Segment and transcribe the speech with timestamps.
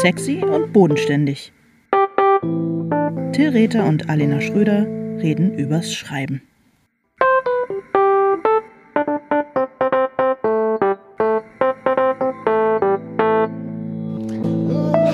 [0.00, 1.52] Sexy und bodenständig.
[3.32, 4.86] Till Rether und Alena Schröder
[5.20, 6.40] reden übers Schreiben.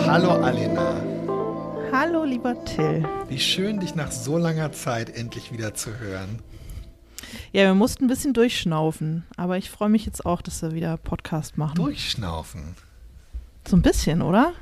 [0.07, 1.01] Hallo Alena.
[1.91, 3.09] Hallo lieber Till.
[3.29, 6.41] Wie schön, dich nach so langer Zeit endlich wieder zu hören.
[7.53, 10.99] Ja, wir mussten ein bisschen durchschnaufen, aber ich freue mich jetzt auch, dass wir wieder
[10.99, 11.77] Podcast machen.
[11.77, 12.77] Durchschnaufen?
[13.67, 14.53] So ein bisschen, oder?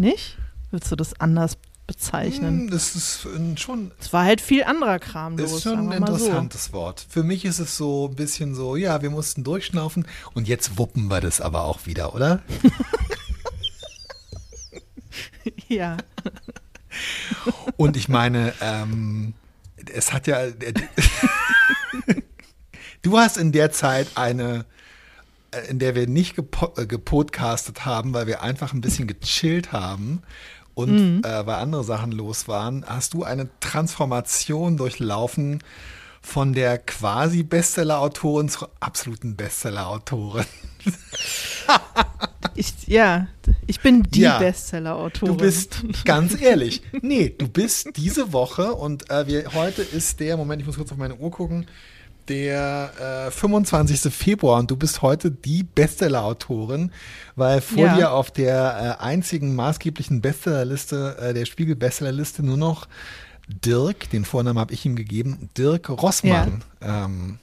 [0.00, 0.36] Nicht?
[0.70, 2.60] Würdest du das anders bezeichnen?
[2.60, 3.90] Hm, das ist schon.
[4.00, 5.50] Es war halt viel anderer Kram los.
[5.50, 6.72] Das ist schon ein interessantes so.
[6.72, 7.04] Wort.
[7.06, 11.08] Für mich ist es so ein bisschen so, ja, wir mussten durchschnaufen und jetzt wuppen
[11.08, 12.40] wir das aber auch wieder, oder?
[15.68, 15.98] ja.
[17.76, 19.34] Und ich meine, ähm,
[19.92, 20.46] es hat ja.
[23.02, 24.64] du hast in der Zeit eine äh,
[25.68, 30.22] in der wir nicht gepo äh, gepodcastet haben, weil wir einfach ein bisschen gechillt haben
[30.74, 31.22] und mhm.
[31.24, 35.62] äh, weil andere Sachen los waren, hast du eine Transformation durchlaufen
[36.22, 40.44] von der quasi Bestseller-Autorin zur absoluten Bestseller-Autorin.
[42.54, 43.28] ich, ja,
[43.66, 45.36] ich bin die ja, Bestseller-Autorin.
[45.36, 50.36] Du bist, ganz ehrlich, nee, du bist diese Woche und äh, wir, heute ist der,
[50.36, 51.66] Moment, ich muss kurz auf meine Uhr gucken,
[52.30, 54.14] der äh, 25.
[54.14, 56.92] Februar und du bist heute die Bestseller-Autorin,
[57.34, 57.96] weil vor ja.
[57.96, 62.86] dir auf der äh, einzigen maßgeblichen Bestsellerliste, äh, der Spiegel-Bestsellerliste nur noch
[63.48, 67.06] Dirk, den Vornamen habe ich ihm gegeben, Dirk Rossmann ja.
[67.06, 67.40] ähm,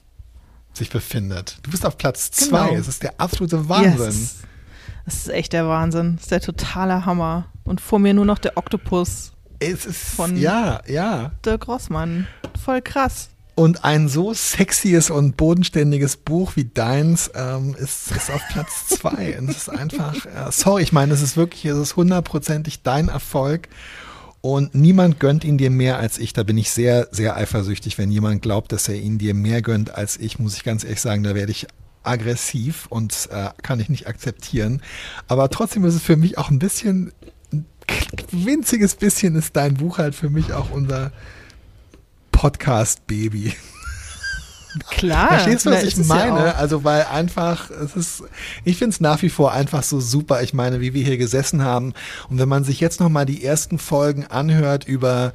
[0.74, 1.58] sich befindet.
[1.64, 2.70] Du bist auf Platz zwei.
[2.70, 2.80] Genau.
[2.80, 4.06] Es ist der absolute Wahnsinn.
[4.06, 4.36] Yes.
[5.04, 6.16] Das ist echt der Wahnsinn.
[6.16, 7.48] Das ist der totale Hammer.
[7.66, 9.34] Und vor mir nur noch der Oktopus.
[9.60, 11.32] Es ist, von ja, ja.
[11.46, 12.28] Dirk Rossmann.
[12.64, 13.30] Voll krass.
[13.58, 19.36] Und ein so sexyes und bodenständiges Buch wie deins ähm, ist, ist auf Platz zwei.
[19.40, 23.10] und es ist einfach, äh, sorry, ich meine, es ist wirklich, es ist hundertprozentig dein
[23.10, 23.68] Erfolg.
[24.42, 26.34] Und niemand gönnt ihn dir mehr als ich.
[26.34, 27.98] Da bin ich sehr, sehr eifersüchtig.
[27.98, 31.02] Wenn jemand glaubt, dass er ihn dir mehr gönnt als ich, muss ich ganz ehrlich
[31.02, 31.66] sagen, da werde ich
[32.04, 34.84] aggressiv und äh, kann ich nicht akzeptieren.
[35.28, 37.12] Aber trotzdem ist es für mich auch ein bisschen,
[37.52, 37.66] ein
[38.32, 41.12] winziges bisschen ist dein Buch halt für mich auch unser
[42.38, 43.56] Podcast-Baby.
[44.92, 45.30] Klar.
[45.30, 46.38] Verstehst du, was ich meine?
[46.38, 48.24] Ja also, weil einfach, es ist,
[48.64, 50.44] ich finde es nach wie vor einfach so super.
[50.44, 51.96] Ich meine, wie wir hier gesessen haben.
[52.30, 55.34] Und wenn man sich jetzt nochmal die ersten Folgen anhört über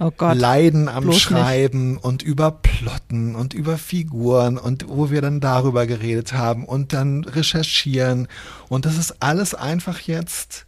[0.00, 2.04] oh Leiden am Schreiben nicht.
[2.04, 7.24] und über Plotten und über Figuren und wo wir dann darüber geredet haben und dann
[7.24, 8.26] recherchieren.
[8.70, 10.64] Und das ist alles einfach jetzt,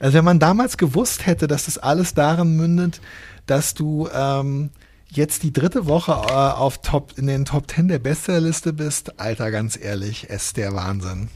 [0.00, 3.00] also wenn man damals gewusst hätte, dass das alles darin mündet,
[3.46, 4.70] dass du, ähm,
[5.12, 9.50] jetzt die dritte Woche äh, auf Top, in den Top 10 der Bestsellerliste bist, Alter,
[9.50, 11.28] ganz ehrlich, es ist der Wahnsinn.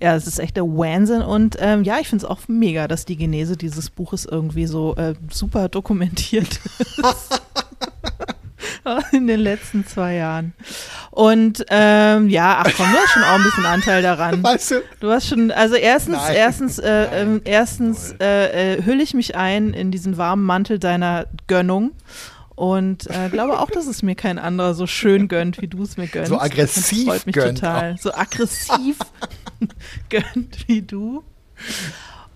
[0.00, 3.04] Ja, es ist echt der Wahnsinn und ähm, ja, ich finde es auch mega, dass
[3.04, 6.60] die Genese dieses Buches irgendwie so äh, super dokumentiert
[6.98, 7.40] ist.
[9.12, 10.54] in den letzten zwei Jahren.
[11.10, 14.42] Und ähm, ja, ach komm, du hast schon auch ein bisschen Anteil daran.
[14.42, 14.82] Weißt du?
[15.00, 16.36] Du hast schon, also erstens, Nein.
[16.36, 21.26] erstens, äh, äh, erstens äh, äh, hülle ich mich ein in diesen warmen Mantel deiner
[21.46, 21.92] Gönnung
[22.60, 25.96] und äh, glaube auch, dass es mir kein anderer so schön gönnt, wie du es
[25.96, 26.28] mir gönnst.
[26.28, 27.60] So aggressiv das freut mich gönnt.
[27.60, 27.96] total.
[27.96, 28.98] So aggressiv
[30.10, 31.24] gönnt wie du.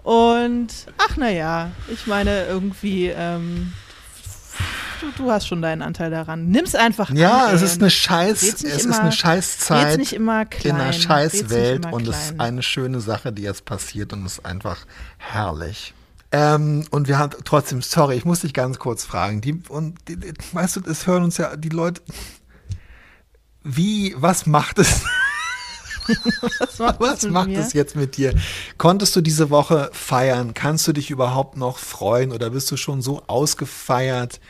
[0.03, 3.75] Und ach naja, ich meine irgendwie, ähm,
[5.03, 6.49] du, du, hast schon deinen Anteil daran.
[6.49, 7.49] Nimm's einfach ja, an.
[7.51, 10.93] Ja, es ist eine Scheiß, es immer, ist eine Scheißzeit nicht immer klein, in einer
[10.95, 14.87] Scheißwelt und es ist eine schöne Sache, die jetzt passiert und es ist einfach
[15.19, 15.93] herrlich.
[16.34, 19.41] Ähm, und wir haben trotzdem, sorry, ich muss dich ganz kurz fragen.
[19.41, 22.03] Die, und die, die, weißt du, es hören uns ja die Leute.
[23.62, 25.03] Wie, was macht es?
[26.59, 28.34] was macht, was macht es jetzt mit dir?
[28.78, 30.55] Konntest du diese Woche feiern?
[30.55, 34.41] Kannst du dich überhaupt noch freuen oder bist du schon so ausgefeiert?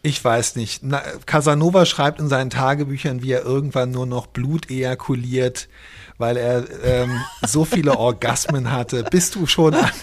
[0.00, 0.82] Ich weiß nicht.
[0.84, 5.68] Na, Casanova schreibt in seinen Tagebüchern, wie er irgendwann nur noch Blut ejakuliert,
[6.16, 9.04] weil er ähm, so viele Orgasmen hatte.
[9.04, 9.90] Bist du schon an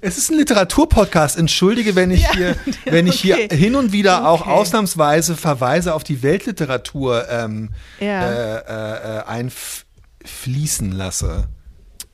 [0.00, 1.38] Es ist ein Literaturpodcast.
[1.38, 2.56] Entschuldige, wenn ich ja, hier,
[2.86, 3.48] wenn ich okay.
[3.48, 7.70] hier hin und wieder auch ausnahmsweise Verweise auf die Weltliteratur ähm,
[8.00, 8.30] ja.
[8.30, 11.48] äh, äh, einfließen lasse.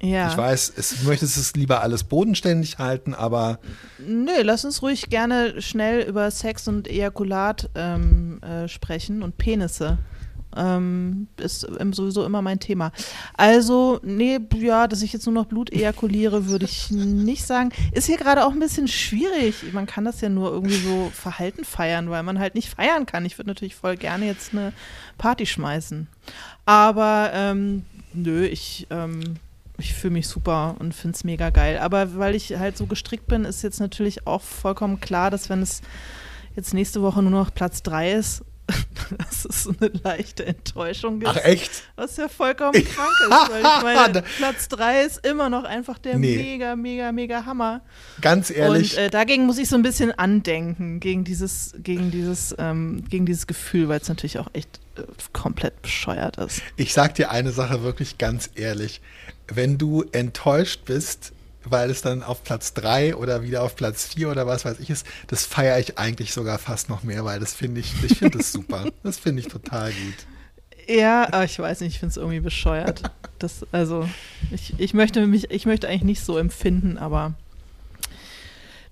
[0.03, 0.31] Ja.
[0.31, 3.59] Ich weiß, es, du möchtest es lieber alles bodenständig halten, aber.
[3.99, 9.99] Nö, lass uns ruhig gerne schnell über Sex und Ejakulat ähm, äh, sprechen und Penisse.
[10.57, 12.93] Ähm, ist sowieso immer mein Thema.
[13.37, 17.71] Also, nee, ja, dass ich jetzt nur noch Blut ejakuliere, würde ich nicht sagen.
[17.93, 19.73] Ist hier gerade auch ein bisschen schwierig.
[19.73, 23.25] Man kann das ja nur irgendwie so Verhalten feiern, weil man halt nicht feiern kann.
[23.25, 24.73] Ich würde natürlich voll gerne jetzt eine
[25.19, 26.07] Party schmeißen.
[26.65, 29.37] Aber ähm, nö, ich, ähm,
[29.79, 31.79] ich fühle mich super und finde es mega geil.
[31.79, 35.63] Aber weil ich halt so gestrickt bin, ist jetzt natürlich auch vollkommen klar, dass wenn
[35.63, 35.83] es
[36.57, 38.43] jetzt nächste Woche nur noch Platz 3 ist,
[39.19, 41.31] dass es eine leichte Enttäuschung gibt.
[41.31, 41.85] Ach echt?
[41.95, 46.19] Was ja vollkommen krank ist, weil ich meine, Platz 3 ist immer noch einfach der
[46.19, 46.37] nee.
[46.37, 47.83] mega, mega, mega Hammer.
[48.21, 48.97] Ganz ehrlich.
[48.97, 53.27] Und äh, dagegen muss ich so ein bisschen andenken, gegen dieses, gegen dieses, ähm, gegen
[53.27, 55.03] dieses Gefühl, weil es natürlich auch echt äh,
[55.33, 56.63] komplett bescheuert ist.
[56.77, 59.01] Ich sag dir eine Sache wirklich ganz ehrlich.
[59.49, 61.33] Wenn du enttäuscht bist,
[61.69, 64.91] weil es dann auf Platz 3 oder wieder auf Platz 4 oder was weiß ich
[64.91, 68.39] ist, das feiere ich eigentlich sogar fast noch mehr, weil das finde ich, ich finde
[68.39, 68.85] das super.
[69.03, 70.27] Das finde ich total gut.
[70.89, 73.03] Ja, ich weiß nicht, ich finde es irgendwie bescheuert.
[73.39, 74.09] Das, also,
[74.51, 77.35] ich, ich möchte mich, ich möchte eigentlich nicht so empfinden, aber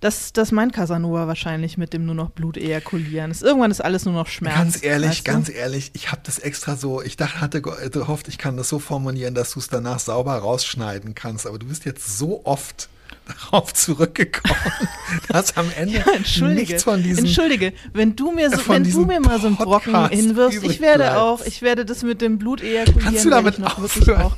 [0.05, 3.31] das, das meint Casanova wahrscheinlich mit dem nur noch Blut ejakulieren.
[3.31, 4.55] Das, irgendwann ist alles nur noch Schmerz.
[4.55, 5.33] Ganz ehrlich, weißt du?
[5.33, 8.79] ganz ehrlich, ich habe das extra so, ich dachte, hatte gehofft, ich kann das so
[8.79, 12.91] formulieren, dass du es danach sauber rausschneiden kannst, aber du bist jetzt so oft
[13.27, 14.55] darauf zurückgekommen,
[15.29, 19.06] dass am Ende ja, entschuldige, nichts von diesem Entschuldige, wenn du mir so, wenn du
[19.06, 21.17] mir mal so einen Brocken hinwirfst, ich werde bleibt.
[21.17, 24.37] auch, ich werde das mit dem Blut ejakulieren, Kannst du damit noch wirklich auch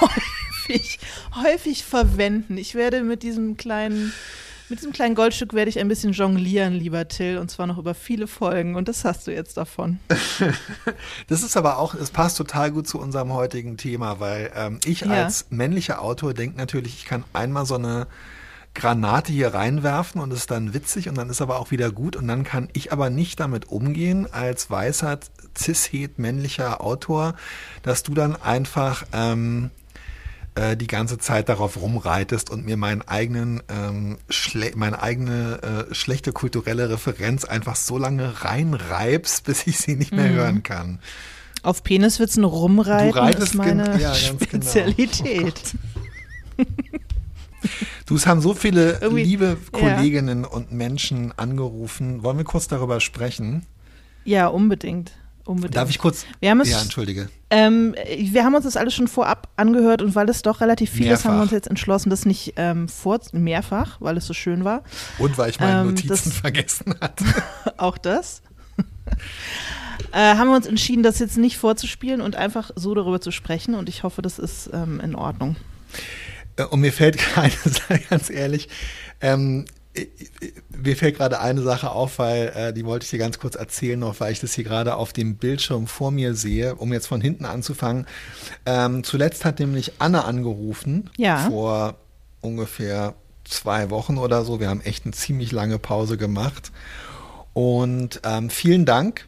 [0.00, 0.98] häufig,
[1.40, 2.56] häufig verwenden.
[2.56, 4.12] Ich werde mit diesem kleinen
[4.68, 7.94] mit diesem kleinen Goldstück werde ich ein bisschen jonglieren, lieber Till, und zwar noch über
[7.94, 8.76] viele Folgen.
[8.76, 9.98] Und das hast du jetzt davon.
[11.28, 15.00] das ist aber auch, es passt total gut zu unserem heutigen Thema, weil ähm, ich
[15.00, 15.10] ja.
[15.10, 18.06] als männlicher Autor denke natürlich, ich kann einmal so eine
[18.74, 22.26] Granate hier reinwerfen und ist dann witzig und dann ist aber auch wieder gut und
[22.26, 25.20] dann kann ich aber nicht damit umgehen als weißer,
[25.56, 27.34] cishet männlicher Autor,
[27.82, 29.70] dass du dann einfach ähm,
[30.54, 34.18] äh, die ganze Zeit darauf rumreitest und mir meinen eigenen, ähm,
[34.74, 40.30] meine eigene äh, schlechte kulturelle Referenz einfach so lange reinreibst, bis ich sie nicht mehr
[40.30, 40.34] mhm.
[40.34, 40.98] hören kann.
[41.62, 44.14] Auf Peniswitzen rumreiten ist meine ja, genau.
[44.14, 45.60] Spezialität.
[46.56, 46.68] Genau.
[48.06, 50.48] Du, es haben so viele Irgendwie, liebe Kolleginnen ja.
[50.48, 52.22] und Menschen angerufen.
[52.22, 53.64] Wollen wir kurz darüber sprechen?
[54.24, 55.12] Ja, unbedingt.
[55.46, 55.76] Unbedingt.
[55.76, 56.24] Darf ich kurz?
[56.40, 57.28] Wir haben es, ja, entschuldige.
[57.50, 61.06] Ähm, wir haben uns das alles schon vorab angehört und weil es doch relativ viel
[61.06, 61.20] mehrfach.
[61.20, 64.64] ist, haben wir uns jetzt entschlossen, das nicht ähm, vor, mehrfach, weil es so schön
[64.64, 64.82] war.
[65.18, 67.24] Und weil ich meine ähm, Notizen das, vergessen hatte.
[67.76, 68.40] auch das.
[70.12, 73.74] äh, haben wir uns entschieden, das jetzt nicht vorzuspielen und einfach so darüber zu sprechen
[73.74, 75.56] und ich hoffe, das ist ähm, in Ordnung.
[76.56, 77.52] Äh, und mir fällt gerade,
[78.08, 78.68] ganz ehrlich,
[79.20, 79.66] ähm,
[80.76, 83.98] mir fällt gerade eine Sache auf, weil äh, die wollte ich dir ganz kurz erzählen
[83.98, 87.20] noch, weil ich das hier gerade auf dem Bildschirm vor mir sehe, um jetzt von
[87.20, 88.06] hinten anzufangen.
[88.66, 91.48] Ähm, zuletzt hat nämlich Anne angerufen ja.
[91.48, 91.96] vor
[92.40, 93.14] ungefähr
[93.44, 94.60] zwei Wochen oder so.
[94.60, 96.72] Wir haben echt eine ziemlich lange Pause gemacht.
[97.52, 99.26] Und ähm, vielen Dank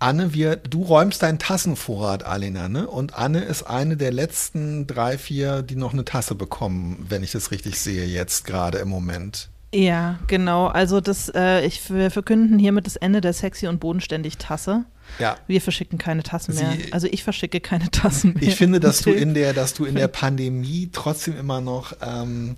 [0.00, 2.86] Anne, wir, du räumst deinen Tassenvorrat, Alena, ne?
[2.86, 7.32] Und Anne ist eine der letzten drei, vier, die noch eine Tasse bekommen, wenn ich
[7.32, 9.50] das richtig sehe, jetzt gerade im Moment.
[9.74, 10.66] Ja, genau.
[10.66, 14.86] Also das, äh, ich, wir verkünden hiermit das Ende der sexy und bodenständig Tasse.
[15.18, 15.36] Ja.
[15.46, 16.72] Wir verschicken keine Tassen mehr.
[16.72, 18.42] Sie, also ich verschicke keine Tassen mehr.
[18.42, 22.56] Ich finde, dass du in der, dass du in der Pandemie trotzdem immer noch ähm,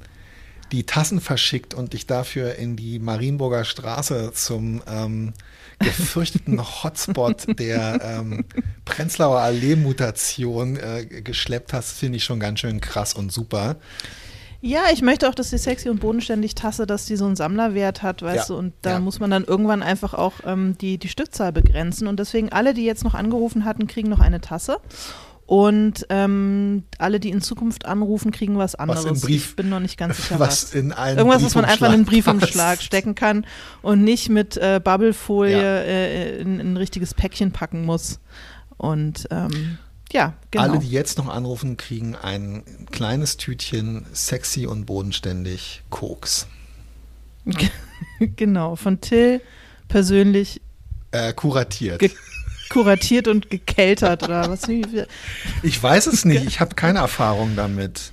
[0.71, 5.35] die Tassen verschickt und dich dafür in die Marienburger Straße zum ähm,
[5.83, 8.45] gefürchteten Hotspot der ähm,
[8.85, 13.77] Prenzlauer Allee-Mutation äh, geschleppt hast, finde ich schon ganz schön krass und super.
[14.65, 18.05] Ja, ich möchte auch, dass die sexy und bodenständig Tasse, dass die so einen Sammlerwert
[18.05, 19.01] hat, weißt ja, du, und da ja.
[19.01, 22.07] muss man dann irgendwann einfach auch ähm, die, die Stückzahl begrenzen.
[22.07, 24.79] Und deswegen alle, die jetzt noch angerufen hatten, kriegen noch eine Tasse.
[25.47, 29.05] Und ähm, alle, die in Zukunft anrufen, kriegen was anderes.
[29.05, 30.39] Was Brief, ich bin noch nicht ganz sicher.
[30.39, 30.75] Was, was.
[30.75, 32.85] in einen Irgendwas, was man einfach in einen Briefumschlag passt.
[32.85, 33.45] stecken kann
[33.83, 35.79] und nicht mit äh, Bubblefolie ja.
[35.81, 38.21] äh, in, in, ein richtiges Päckchen packen muss.
[38.77, 39.79] Und ähm,
[40.13, 40.65] ja, genau.
[40.65, 46.47] Alle, die jetzt noch anrufen, kriegen ein kleines Tütchen sexy und bodenständig Koks.
[48.19, 49.41] genau, von Till
[49.89, 50.63] persönlich
[51.11, 52.03] äh, kuratiert
[52.73, 54.63] kuratiert und gekeltert oder was?
[55.63, 58.13] Ich weiß es nicht, ich habe keine Erfahrung damit.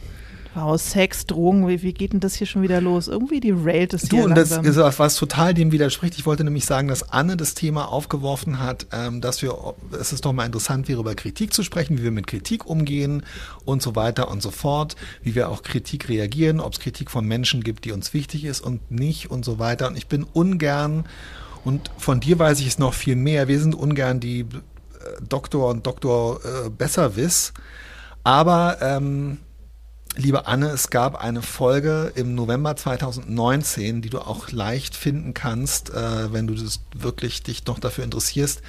[0.56, 3.08] Wow, Sex, Drogen, wie, wie, geht denn das hier schon wieder los?
[3.08, 4.64] Irgendwie die railt es du, hier und langsam.
[4.64, 6.18] das ist was total dem widerspricht.
[6.18, 9.56] Ich wollte nämlich sagen, dass Anne das Thema aufgeworfen hat, ähm, dass wir,
[10.00, 13.24] es ist doch mal interessant wäre, über Kritik zu sprechen, wie wir mit Kritik umgehen
[13.64, 17.26] und so weiter und so fort, wie wir auch Kritik reagieren, ob es Kritik von
[17.26, 19.88] Menschen gibt, die uns wichtig ist und nicht und so weiter.
[19.88, 21.06] Und ich bin ungern
[21.66, 23.48] und von dir weiß ich es noch viel mehr.
[23.48, 24.46] Wir sind ungern die äh,
[25.28, 27.54] Doktor und Doktor äh, Besserwiss.
[28.24, 29.40] Aber, ähm,
[30.16, 35.90] liebe Anne, es gab eine Folge im November 2019, die du auch leicht finden kannst,
[35.92, 38.62] äh, wenn du das wirklich dich noch dafür interessierst.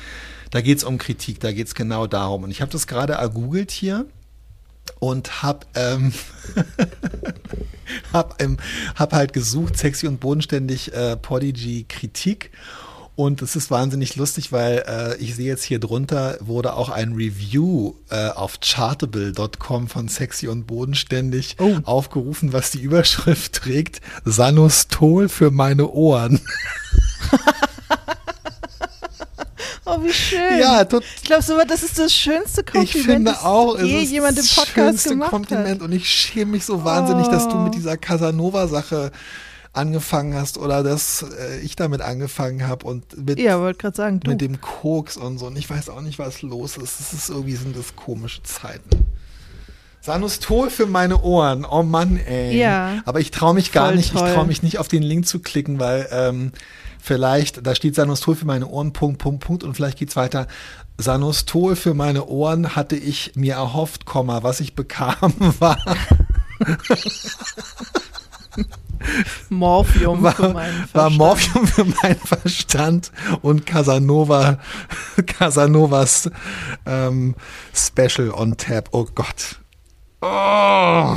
[0.51, 2.45] Da geht es um Kritik, da geht es genau darum.
[2.45, 4.07] Und ich habe das gerade ergoogelt hier
[4.99, 6.13] und hab, ähm,
[8.13, 8.59] hab, ähm,
[8.95, 12.51] hab halt gesucht, sexy und bodenständig äh, Podigy Kritik
[13.21, 17.13] und es ist wahnsinnig lustig, weil äh, ich sehe jetzt hier drunter wurde auch ein
[17.13, 21.81] Review äh, auf chartable.com von Sexy und Bodenständig oh.
[21.85, 26.41] aufgerufen, was die Überschrift trägt: Sanostol für meine Ohren.
[30.01, 30.59] Oh, wie schön.
[30.59, 34.39] Ja, ich glaube, so, das ist das schönste Kompliment, ich finde auch, das je jemand
[34.39, 35.83] im Podcast schönste gemacht Kompliment hat.
[35.83, 37.31] Und ich schäme mich so wahnsinnig, oh.
[37.31, 37.77] dass du mit oh.
[37.77, 39.11] dieser Casanova-Sache
[39.73, 44.41] angefangen hast oder dass äh, ich damit angefangen habe und mit, ja, wollte sagen, mit
[44.41, 45.47] dem Koks und so.
[45.47, 47.01] Und ich weiß auch nicht, was los ist.
[47.01, 48.89] Es ist irgendwie sind das komische Zeiten.
[50.11, 51.65] Sanustol für meine Ohren.
[51.65, 52.59] Oh Mann, ey.
[52.59, 53.01] Ja.
[53.05, 54.27] Aber ich traue mich gar nicht, toll.
[54.27, 56.51] ich traue mich nicht auf den Link zu klicken, weil ähm,
[57.01, 60.49] vielleicht, da steht Sanustol für meine Ohren, Punkt, Punkt, Punkt und vielleicht geht's weiter.
[60.99, 65.79] Sanustol für meine Ohren hatte ich mir erhofft, Komma, was ich bekam, war
[69.49, 70.95] Morphium war, für meinen Verstand.
[70.95, 73.13] War Morphium für meinen Verstand
[73.43, 74.59] und Casanova,
[75.27, 76.29] Casanovas
[76.85, 77.37] ähm,
[77.73, 78.89] Special on Tap.
[78.91, 79.60] Oh Gott.
[80.23, 81.17] Oh.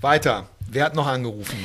[0.00, 0.48] Weiter.
[0.68, 1.58] Wer hat noch angerufen?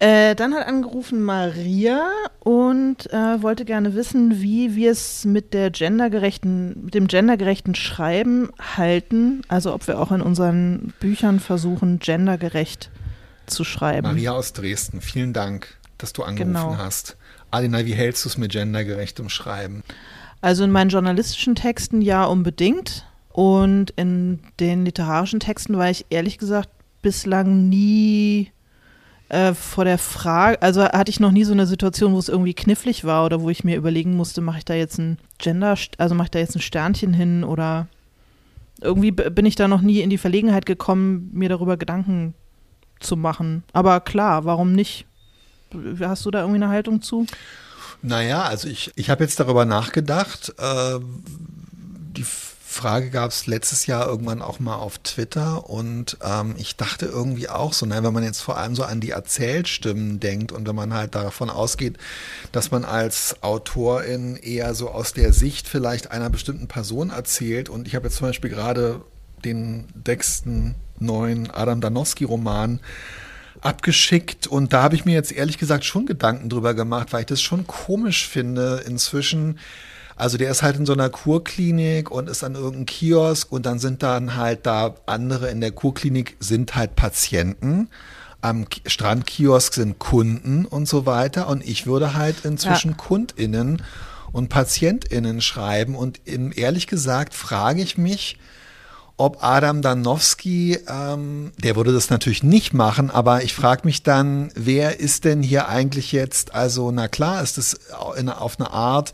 [0.00, 2.08] Äh, dann hat angerufen Maria
[2.40, 8.50] und äh, wollte gerne wissen, wie wir es mit der gendergerechten, mit dem gendergerechten Schreiben
[8.76, 9.42] halten.
[9.48, 12.90] Also ob wir auch in unseren Büchern versuchen, gendergerecht
[13.46, 14.08] zu schreiben.
[14.08, 16.76] Maria aus Dresden, vielen Dank, dass du angerufen genau.
[16.76, 17.16] hast.
[17.50, 19.84] Alina, wie hältst du es mit gendergerechtem Schreiben?
[20.40, 23.06] Also in meinen journalistischen Texten ja unbedingt.
[23.34, 26.70] Und in den literarischen Texten war ich ehrlich gesagt
[27.02, 28.52] bislang nie
[29.28, 32.54] äh, vor der Frage, also hatte ich noch nie so eine Situation, wo es irgendwie
[32.54, 36.14] knifflig war oder wo ich mir überlegen musste, mache ich da jetzt ein Gender, also
[36.14, 37.88] mache ich da jetzt ein Sternchen hin oder
[38.80, 42.34] irgendwie bin ich da noch nie in die Verlegenheit gekommen, mir darüber Gedanken
[43.00, 43.64] zu machen.
[43.72, 45.06] Aber klar, warum nicht?
[45.98, 47.26] Hast du da irgendwie eine Haltung zu?
[48.00, 50.54] Naja, also ich, ich habe jetzt darüber nachgedacht.
[50.58, 51.00] Äh,
[52.16, 52.24] die
[52.74, 57.48] Frage gab es letztes Jahr irgendwann auch mal auf Twitter und ähm, ich dachte irgendwie
[57.48, 60.74] auch so, nein, wenn man jetzt vor allem so an die Erzählstimmen denkt und wenn
[60.74, 61.98] man halt davon ausgeht,
[62.52, 67.86] dass man als Autorin eher so aus der Sicht vielleicht einer bestimmten Person erzählt und
[67.86, 69.00] ich habe jetzt zum Beispiel gerade
[69.44, 72.80] den sechsten neuen Adam Danowski-Roman
[73.60, 77.26] abgeschickt und da habe ich mir jetzt ehrlich gesagt schon Gedanken drüber gemacht, weil ich
[77.26, 79.58] das schon komisch finde inzwischen.
[80.16, 83.78] Also der ist halt in so einer Kurklinik und ist an irgendeinem Kiosk und dann
[83.78, 87.88] sind dann halt da andere in der Kurklinik sind halt Patienten.
[88.40, 92.96] Am Strandkiosk sind Kunden und so weiter und ich würde halt inzwischen ja.
[92.96, 93.82] KundInnen
[94.32, 98.38] und PatientInnen schreiben und ehrlich gesagt frage ich mich,
[99.16, 104.50] ob Adam Danowski, ähm, der würde das natürlich nicht machen, aber ich frage mich dann,
[104.56, 108.16] wer ist denn hier eigentlich jetzt, also na klar ist es auf
[108.58, 109.12] eine Art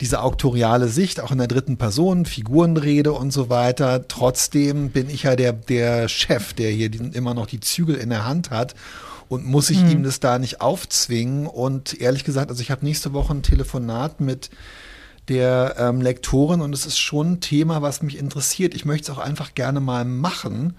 [0.00, 4.08] diese auktoriale Sicht, auch in der dritten Person, Figurenrede und so weiter.
[4.08, 8.24] Trotzdem bin ich ja der, der Chef, der hier immer noch die Zügel in der
[8.24, 8.74] Hand hat
[9.28, 9.90] und muss ich mhm.
[9.90, 11.46] ihm das da nicht aufzwingen.
[11.46, 14.50] Und ehrlich gesagt, also ich habe nächste Woche ein Telefonat mit
[15.28, 18.74] der ähm, Lektorin und es ist schon ein Thema, was mich interessiert.
[18.74, 20.74] Ich möchte es auch einfach gerne mal machen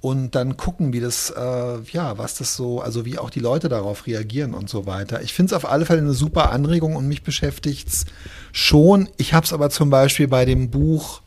[0.00, 3.68] und dann gucken, wie das, äh, ja, was das so, also wie auch die Leute
[3.68, 5.22] darauf reagieren und so weiter.
[5.22, 8.04] Ich finde es auf alle Fälle eine super Anregung und mich beschäftigt es
[8.52, 9.08] schon.
[9.16, 11.22] Ich habe es aber zum Beispiel bei dem Buch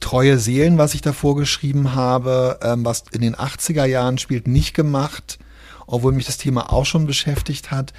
[0.00, 4.74] Treue Seelen, was ich davor geschrieben habe, ähm, was in den 80er Jahren spielt, nicht
[4.74, 5.38] gemacht,
[5.86, 7.92] obwohl mich das Thema auch schon beschäftigt hat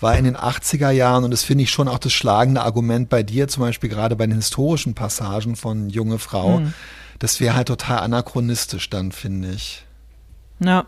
[0.00, 3.22] war in den 80er Jahren, und das finde ich schon auch das schlagende Argument bei
[3.22, 6.74] dir, zum Beispiel gerade bei den historischen Passagen von Junge Frau, mhm.
[7.20, 9.84] Das wäre halt total anachronistisch dann, finde ich.
[10.58, 10.86] Ja.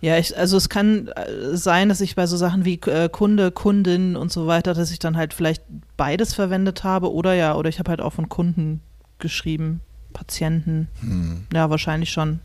[0.00, 3.50] Ja, ich, also es kann äh, sein, dass ich bei so Sachen wie äh, Kunde,
[3.50, 5.62] Kundin und so weiter, dass ich dann halt vielleicht
[5.96, 8.82] beides verwendet habe oder ja, oder ich habe halt auch von Kunden
[9.18, 9.80] geschrieben,
[10.12, 10.88] Patienten.
[11.00, 11.46] Hm.
[11.54, 12.40] Ja, wahrscheinlich schon.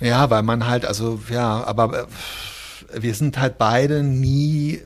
[0.00, 4.80] Ja, weil man halt, also ja, aber äh, wir sind halt beide nie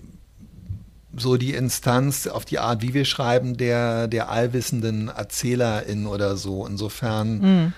[1.19, 6.67] so die Instanz auf die Art, wie wir schreiben, der, der allwissenden Erzählerin oder so.
[6.67, 7.39] Insofern.
[7.39, 7.73] Mhm.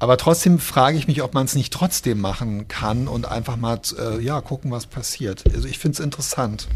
[0.00, 3.80] Aber trotzdem frage ich mich, ob man es nicht trotzdem machen kann und einfach mal
[3.98, 5.42] äh, ja, gucken, was passiert.
[5.52, 6.68] Also ich finde es interessant.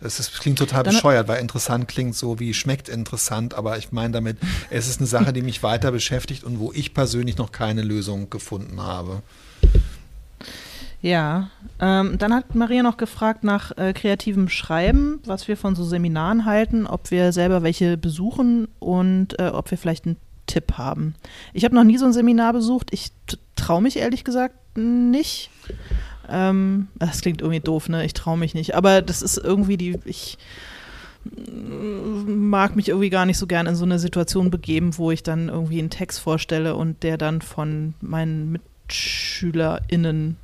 [0.00, 4.12] Es ist, klingt total bescheuert, weil interessant klingt so wie schmeckt interessant, aber ich meine
[4.12, 4.38] damit,
[4.70, 8.30] es ist eine Sache, die mich weiter beschäftigt und wo ich persönlich noch keine Lösung
[8.30, 9.22] gefunden habe.
[11.00, 11.50] Ja,
[11.80, 16.44] ähm, dann hat Maria noch gefragt nach äh, kreativem Schreiben, was wir von so Seminaren
[16.44, 21.14] halten, ob wir selber welche besuchen und äh, ob wir vielleicht einen Tipp haben.
[21.52, 22.88] Ich habe noch nie so ein Seminar besucht.
[22.92, 23.12] Ich
[23.54, 25.50] traue mich ehrlich gesagt nicht.
[26.28, 28.04] Ähm, das klingt irgendwie doof, ne?
[28.04, 28.74] Ich traue mich nicht.
[28.74, 30.36] Aber das ist irgendwie die, ich
[32.26, 35.48] mag mich irgendwie gar nicht so gern in so eine Situation begeben, wo ich dann
[35.48, 40.36] irgendwie einen Text vorstelle und der dann von meinen MitschülerInnen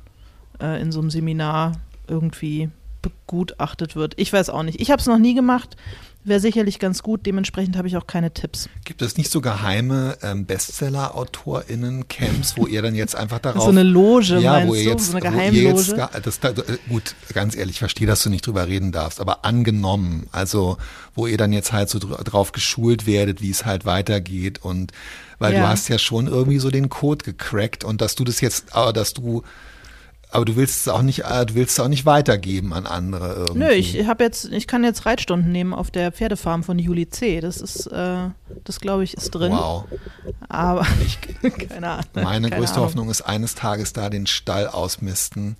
[0.61, 1.71] äh, in so einem Seminar
[2.07, 2.69] irgendwie
[3.01, 4.13] begutachtet wird.
[4.17, 4.81] Ich weiß auch nicht.
[4.81, 5.77] Ich habe es noch nie gemacht.
[6.23, 7.27] Wäre sicherlich ganz gut.
[7.27, 8.67] Dementsprechend habe ich auch keine Tipps.
[8.83, 13.61] Gibt es nicht so geheime ähm, Bestseller-AutorInnen-Camps, wo ihr dann jetzt einfach darauf.
[13.61, 15.67] So eine Loge, ja, wo ihr jetzt, so eine Geheimloge.
[15.67, 16.39] Jetzt, das,
[16.89, 20.79] gut, ganz ehrlich, ich verstehe, dass du nicht drüber reden darfst, aber angenommen, also
[21.13, 24.93] wo ihr dann jetzt halt so drauf geschult werdet, wie es halt weitergeht und
[25.37, 25.59] weil ja.
[25.59, 29.13] du hast ja schon irgendwie so den Code gecrackt und dass du das jetzt, dass
[29.13, 29.43] du
[30.31, 33.35] aber du willst es auch nicht, äh, du willst es auch nicht weitergeben an andere
[33.35, 33.59] irgendwie.
[33.59, 37.39] Nö, ich habe jetzt, ich kann jetzt Reitstunden nehmen auf der Pferdefarm von Juli C.
[37.39, 38.29] Das ist, äh,
[38.63, 39.51] das glaube ich, ist drin.
[39.51, 39.85] Wow.
[40.49, 41.19] Aber ich,
[41.69, 42.05] keine Ahnung.
[42.15, 42.87] Meine keine größte Ahnung.
[42.87, 45.57] Hoffnung ist, eines Tages da den Stall ausmisten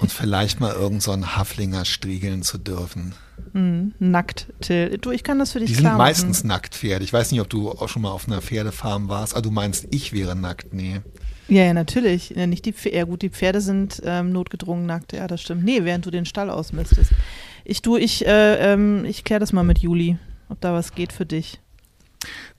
[0.00, 3.14] und vielleicht mal irgend so einen Haflinger striegeln zu dürfen.
[3.52, 4.98] Mhm, nackt, Till.
[4.98, 7.04] Du, ich kann das für dich Die klar sind meistens nackt Pferde.
[7.04, 9.36] Ich weiß nicht, ob du auch schon mal auf einer Pferdefarm warst.
[9.36, 10.74] Ah, du meinst, ich wäre nackt?
[10.74, 11.00] Nee.
[11.48, 12.30] Ja, ja, natürlich.
[12.30, 12.96] Ja, nicht die Pferde.
[12.96, 15.12] Ja, gut, die Pferde sind ähm, notgedrungen nackt.
[15.12, 15.64] Ja, das stimmt.
[15.64, 17.12] Nee, während du den Stall ausmistest.
[17.64, 20.18] Ich du, ich, äh, ähm, ich kläre das mal mit Juli,
[20.48, 21.60] ob da was geht für dich.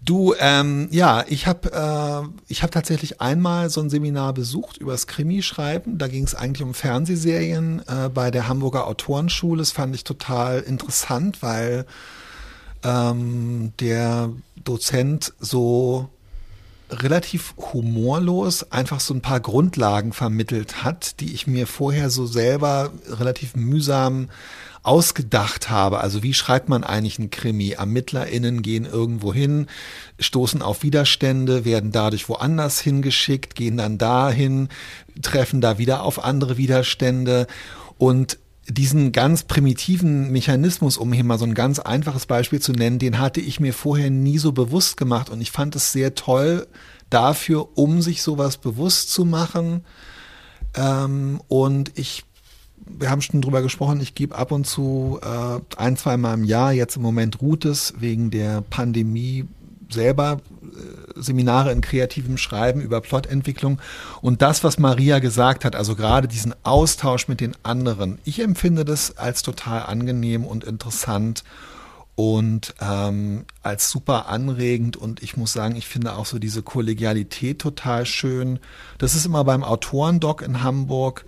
[0.02, 5.98] Du, ähm, ja, ich habe äh, hab tatsächlich einmal so ein Seminar besucht übers Krimischreiben.
[5.98, 9.60] Da ging es eigentlich um Fernsehserien äh, bei der Hamburger Autorenschule.
[9.60, 11.86] Das fand ich total interessant, weil
[12.84, 16.10] ähm, der Dozent so
[16.90, 22.92] relativ humorlos einfach so ein paar Grundlagen vermittelt hat, die ich mir vorher so selber
[23.08, 24.30] relativ mühsam
[24.84, 26.02] ausgedacht habe.
[26.02, 27.72] Also wie schreibt man eigentlich einen Krimi?
[27.72, 29.68] ErmittlerInnen gehen irgendwo hin,
[30.20, 34.68] stoßen auf Widerstände, werden dadurch woanders hingeschickt, gehen dann dahin,
[35.22, 37.48] treffen da wieder auf andere Widerstände
[37.98, 43.00] und diesen ganz primitiven Mechanismus, um hier mal so ein ganz einfaches Beispiel zu nennen,
[43.00, 46.68] den hatte ich mir vorher nie so bewusst gemacht und ich fand es sehr toll
[47.10, 49.84] dafür, um sich sowas bewusst zu machen.
[50.76, 52.24] Ähm, und ich,
[52.86, 56.46] wir haben schon drüber gesprochen, ich gebe ab und zu äh, ein, zwei Mal im
[56.46, 59.46] Jahr, jetzt im Moment ruht es wegen der Pandemie
[59.94, 63.80] selber äh, Seminare in kreativem Schreiben über Plotentwicklung
[64.22, 68.20] und das, was Maria gesagt hat, also gerade diesen Austausch mit den anderen.
[68.26, 71.44] Ich empfinde das als total angenehm und interessant
[72.16, 77.60] und ähm, als super anregend und ich muss sagen, ich finde auch so diese Kollegialität
[77.60, 78.60] total schön.
[79.00, 81.26] Das ist immer beim Autorendoc in Hamburg.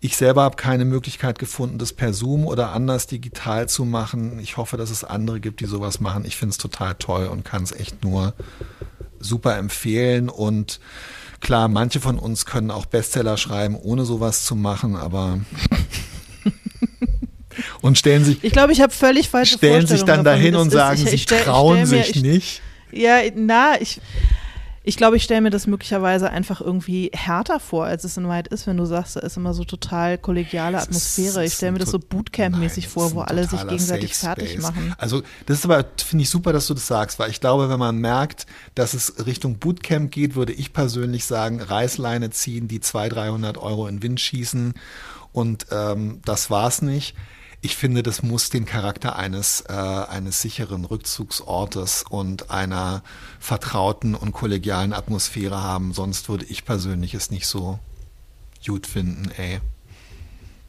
[0.00, 4.38] Ich selber habe keine Möglichkeit gefunden, das per Zoom oder anders digital zu machen.
[4.38, 6.24] Ich hoffe, dass es andere gibt, die sowas machen.
[6.24, 8.32] Ich finde es total toll und kann es echt nur
[9.18, 10.28] super empfehlen.
[10.28, 10.78] Und
[11.40, 15.40] klar, manche von uns können auch Bestseller schreiben, ohne sowas zu machen, aber
[17.80, 21.02] und stellen sich, Ich glaube, ich habe völlig falsche stellen sich dann dahin und sagen,
[21.04, 22.62] ich, ich sie trauen ich stell mir, sich ich, nicht.
[22.92, 24.00] Ja, na, ich,
[24.88, 28.48] ich glaube, ich stelle mir das möglicherweise einfach irgendwie härter vor, als es in Wahrheit
[28.48, 31.44] ist, wenn du sagst, da ist immer so total kollegiale Atmosphäre.
[31.44, 34.94] Ich stelle mir das so Bootcamp-mäßig vor, wo alle sich gegenseitig fertig machen.
[34.96, 37.78] Also das ist aber, finde ich super, dass du das sagst, weil ich glaube, wenn
[37.78, 43.14] man merkt, dass es Richtung Bootcamp geht, würde ich persönlich sagen, Reißleine ziehen, die 200,
[43.14, 44.72] 300 Euro in Wind schießen
[45.32, 47.14] und ähm, das war's nicht.
[47.60, 53.02] Ich finde, das muss den Charakter eines, äh, eines sicheren Rückzugsortes und einer
[53.40, 55.92] vertrauten und kollegialen Atmosphäre haben.
[55.92, 57.80] Sonst würde ich persönlich es nicht so
[58.64, 59.60] gut finden, ey.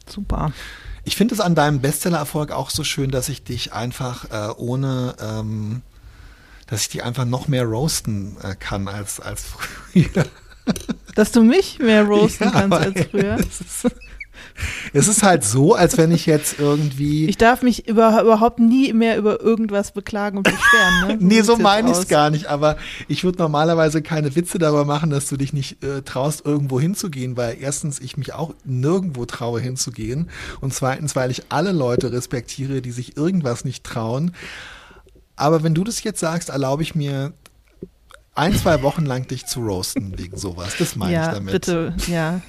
[0.08, 0.52] Super.
[1.04, 5.14] Ich finde es an deinem Bestseller-Erfolg auch so schön, dass ich dich einfach äh, ohne,
[5.20, 5.82] ähm,
[6.66, 10.26] dass ich dich einfach noch mehr roasten äh, kann als, als früher.
[11.14, 13.34] Dass du mich mehr roasten Ja, kannst als früher.
[13.38, 13.94] Es ist,
[14.92, 17.26] es ist halt so, als wenn ich jetzt irgendwie.
[17.26, 21.08] Ich darf mich über, überhaupt nie mehr über irgendwas beklagen und beschweren.
[21.08, 21.16] Ne?
[21.20, 22.76] nee, sieht's so meine ich es gar nicht, aber
[23.08, 27.36] ich würde normalerweise keine Witze darüber machen, dass du dich nicht äh, traust, irgendwo hinzugehen,
[27.36, 32.82] weil erstens ich mich auch nirgendwo traue hinzugehen und zweitens, weil ich alle Leute respektiere,
[32.82, 34.32] die sich irgendwas nicht trauen.
[35.36, 37.32] Aber wenn du das jetzt sagst, erlaube ich mir
[38.34, 40.74] ein, zwei Wochen lang dich zu roasten wegen sowas.
[40.78, 41.52] Das meine ja, ich damit.
[41.52, 42.40] bitte, ja.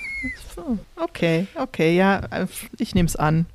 [0.96, 2.22] Okay, okay, ja,
[2.78, 3.46] ich nehme es an.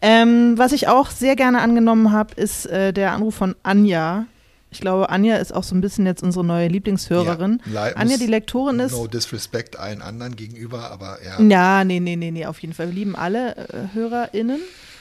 [0.00, 4.26] Ähm, was ich auch sehr gerne angenommen habe, ist äh, der Anruf von Anja,
[4.70, 7.60] Ich glaube, Anja ist auch so ein bisschen jetzt unsere neue Lieblingshörerin.
[7.72, 8.92] Ja, Anja, die Lektorin ist.
[8.92, 11.40] No disrespect allen anderen gegenüber, aber ja.
[11.42, 12.88] Ja, nee, nee, nee, nee, auf jeden Fall.
[12.88, 14.60] Wir lieben alle äh, HörerInnen.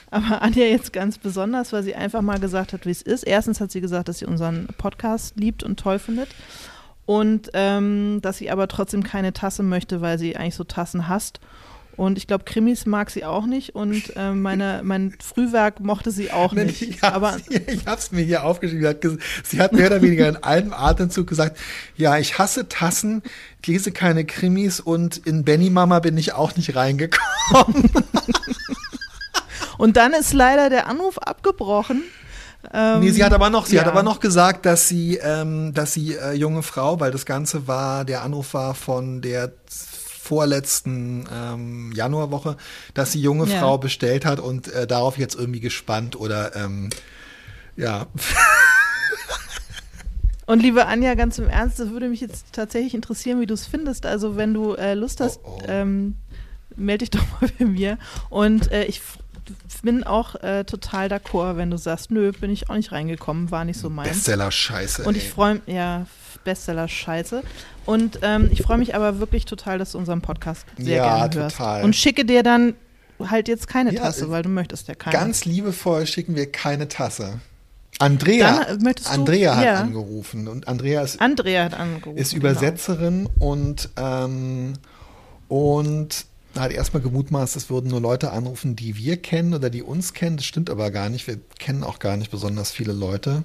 [0.09, 3.23] Aber Anja jetzt ganz besonders, weil sie einfach mal gesagt hat, wie es ist.
[3.23, 6.29] Erstens hat sie gesagt, dass sie unseren Podcast liebt und toll findet.
[7.07, 11.39] Und ähm, dass sie aber trotzdem keine Tasse möchte, weil sie eigentlich so Tassen hasst.
[11.95, 16.31] Und ich glaube, Krimis mag sie auch nicht und äh, meine, mein Frühwerk mochte sie
[16.31, 16.83] auch nicht.
[16.83, 17.39] Ich habe
[17.97, 19.19] es mir hier aufgeschrieben.
[19.43, 21.57] Sie hat mehr oder weniger in einem Atemzug gesagt,
[21.95, 23.23] ja, ich hasse Tassen,
[23.65, 27.89] lese keine Krimis und in Benny Mama bin ich auch nicht reingekommen.
[29.79, 32.03] und dann ist leider der Anruf abgebrochen.
[32.73, 33.81] Ähm, nee, sie hat aber noch, sie ja.
[33.81, 37.67] hat aber noch gesagt, dass sie, ähm, dass sie äh, junge Frau, weil das Ganze
[37.67, 42.57] war, der Anruf war von der vorletzten ähm, Januarwoche,
[42.93, 43.59] dass die junge ja.
[43.59, 46.89] Frau bestellt hat und äh, darauf jetzt irgendwie gespannt oder ähm,
[47.75, 48.07] ja.
[50.47, 53.67] Und liebe Anja, ganz im Ernst, das würde mich jetzt tatsächlich interessieren, wie du es
[53.67, 54.05] findest.
[54.05, 55.63] Also wenn du äh, Lust hast, oh, oh.
[55.67, 56.15] Ähm,
[56.77, 57.97] melde dich doch mal bei mir.
[58.29, 59.01] Und äh, ich
[59.81, 63.65] bin auch äh, total d'accord, wenn du sagst, nö, bin ich auch nicht reingekommen, war
[63.65, 64.09] nicht so meins.
[64.09, 65.03] Bestseller-Scheiße.
[65.03, 66.05] Und ich freue mich, ja,
[66.43, 67.43] Bestseller-Scheiße.
[67.85, 71.43] Und ähm, ich freue mich aber wirklich total, dass du unseren Podcast sehr ja, gerne
[71.43, 71.57] hörst.
[71.57, 71.83] Total.
[71.83, 72.73] Und schicke dir dann
[73.19, 75.15] halt jetzt keine ja, Tasse, weil du möchtest ja keine.
[75.15, 77.39] Ganz liebevoll schicken wir keine Tasse.
[77.99, 79.79] Andrea, du, Andrea hat ja.
[79.79, 83.51] angerufen und Andrea ist, Andrea hat angerufen, ist Übersetzerin genau.
[83.51, 84.73] und, ähm,
[85.47, 86.25] und
[86.59, 90.37] hat erstmal gemutmaßt, es würden nur Leute anrufen, die wir kennen oder die uns kennen.
[90.37, 91.27] Das stimmt aber gar nicht.
[91.27, 93.43] Wir kennen auch gar nicht besonders viele Leute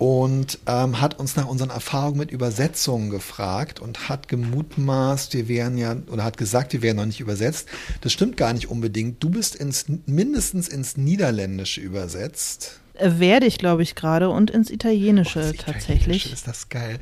[0.00, 5.76] und ähm, hat uns nach unseren Erfahrungen mit Übersetzungen gefragt und hat gemutmaßt, wir wären
[5.76, 7.68] ja, oder hat gesagt, wir wären noch nicht übersetzt.
[8.00, 9.22] Das stimmt gar nicht unbedingt.
[9.22, 12.79] Du bist ins, mindestens ins Niederländische übersetzt.
[13.00, 15.98] Äh, werde ich, glaube ich, gerade und ins Italienische oh, tatsächlich.
[16.00, 16.98] Italienische ist das geil.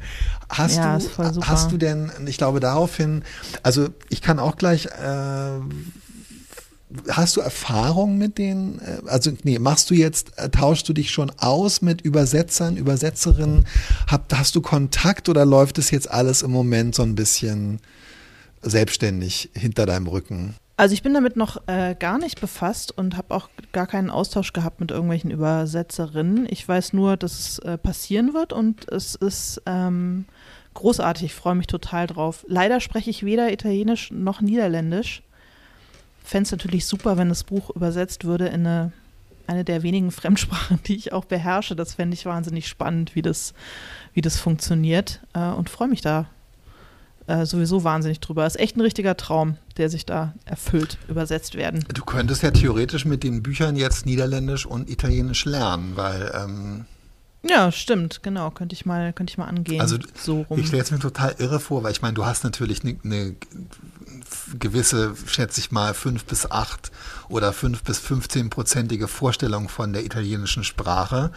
[0.48, 3.22] Hast ja, du, hast du denn, ich glaube daraufhin,
[3.62, 5.60] also ich kann auch gleich äh,
[7.10, 8.80] Hast du Erfahrung mit denen?
[8.80, 13.66] Äh, also, nee, machst du jetzt, äh, tauschst du dich schon aus mit Übersetzern, Übersetzerinnen?
[14.06, 17.80] Hab, hast du Kontakt oder läuft es jetzt alles im Moment so ein bisschen
[18.62, 20.54] selbstständig hinter deinem Rücken?
[20.78, 24.52] Also ich bin damit noch äh, gar nicht befasst und habe auch gar keinen Austausch
[24.52, 26.46] gehabt mit irgendwelchen Übersetzerinnen.
[26.48, 30.24] Ich weiß nur, dass es äh, passieren wird und es ist ähm,
[30.74, 31.24] großartig.
[31.24, 32.46] Ich freue mich total drauf.
[32.48, 35.22] Leider spreche ich weder Italienisch noch Niederländisch
[36.28, 38.92] fände es natürlich super, wenn das Buch übersetzt würde in eine,
[39.46, 41.74] eine der wenigen Fremdsprachen, die ich auch beherrsche.
[41.74, 43.54] Das fände ich wahnsinnig spannend, wie das,
[44.12, 46.26] wie das funktioniert äh, und freue mich da
[47.28, 48.46] äh, sowieso wahnsinnig drüber.
[48.46, 51.84] Ist echt ein richtiger Traum, der sich da erfüllt, übersetzt werden.
[51.92, 56.86] Du könntest ja theoretisch mit den Büchern jetzt Niederländisch und Italienisch lernen, weil ähm
[57.44, 58.50] ja, stimmt, genau.
[58.50, 59.80] Könnte ich mal, könnte ich mal angehen.
[59.80, 60.58] Also so rum.
[60.58, 63.36] ich stelle es mir total irre vor, weil ich meine, du hast natürlich eine ne
[64.58, 66.90] gewisse, schätze ich mal, fünf bis acht
[67.28, 71.30] oder fünf bis 15-prozentige Vorstellung von der italienischen Sprache.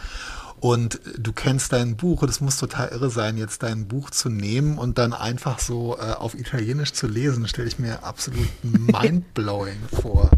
[0.62, 4.30] Und du kennst dein Buch und es muss total irre sein, jetzt dein Buch zu
[4.30, 9.80] nehmen und dann einfach so äh, auf Italienisch zu lesen, stelle ich mir absolut mindblowing
[10.02, 10.30] vor.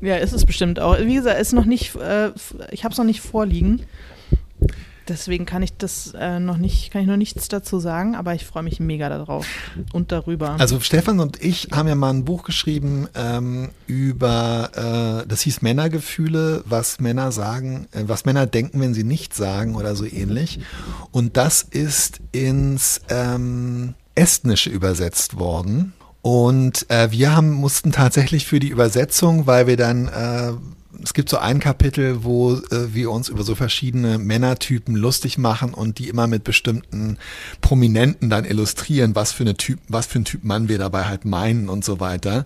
[0.00, 0.96] Ja, ist es bestimmt auch.
[0.96, 2.30] Wie gesagt, ist noch nicht, äh,
[2.70, 3.82] ich habe es noch nicht vorliegen.
[5.08, 8.46] Deswegen kann ich das äh, noch nicht, kann ich noch nichts dazu sagen, aber ich
[8.46, 9.46] freue mich mega darauf
[9.92, 10.56] und darüber.
[10.60, 15.62] Also Stefan und ich haben ja mal ein Buch geschrieben ähm, über, äh, das hieß
[15.62, 20.60] Männergefühle, was Männer sagen, äh, was Männer denken, wenn sie nichts sagen oder so ähnlich.
[21.10, 25.94] Und das ist ins ähm, Estnische übersetzt worden.
[26.22, 30.52] Und äh, wir haben mussten tatsächlich für die Übersetzung, weil wir dann äh,
[31.02, 35.74] es gibt so ein Kapitel, wo äh, wir uns über so verschiedene Männertypen lustig machen
[35.74, 37.18] und die immer mit bestimmten
[37.60, 41.24] Prominenten dann illustrieren, was für eine Typ, was für ein Typ Mann wir dabei halt
[41.24, 42.44] meinen und so weiter.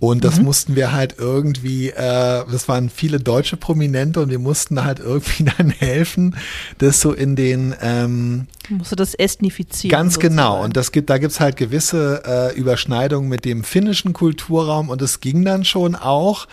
[0.00, 0.44] Und das mhm.
[0.44, 5.44] mussten wir halt irgendwie, äh, das waren viele deutsche Prominente und wir mussten halt irgendwie
[5.56, 6.36] dann helfen,
[6.78, 9.90] das so in den ähm, Musste das estnifizieren.
[9.90, 10.36] Ganz sozusagen.
[10.36, 10.62] genau.
[10.62, 15.20] Und das gibt, da gibt's halt gewisse äh, Überschneidungen mit dem finnischen Kulturraum und es
[15.20, 16.48] ging dann schon auch.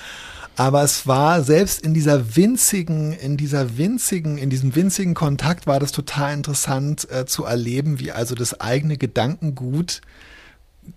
[0.56, 5.80] Aber es war selbst in dieser winzigen, in dieser winzigen, in diesem winzigen Kontakt war
[5.80, 10.02] das total interessant äh, zu erleben, wie also das eigene Gedankengut,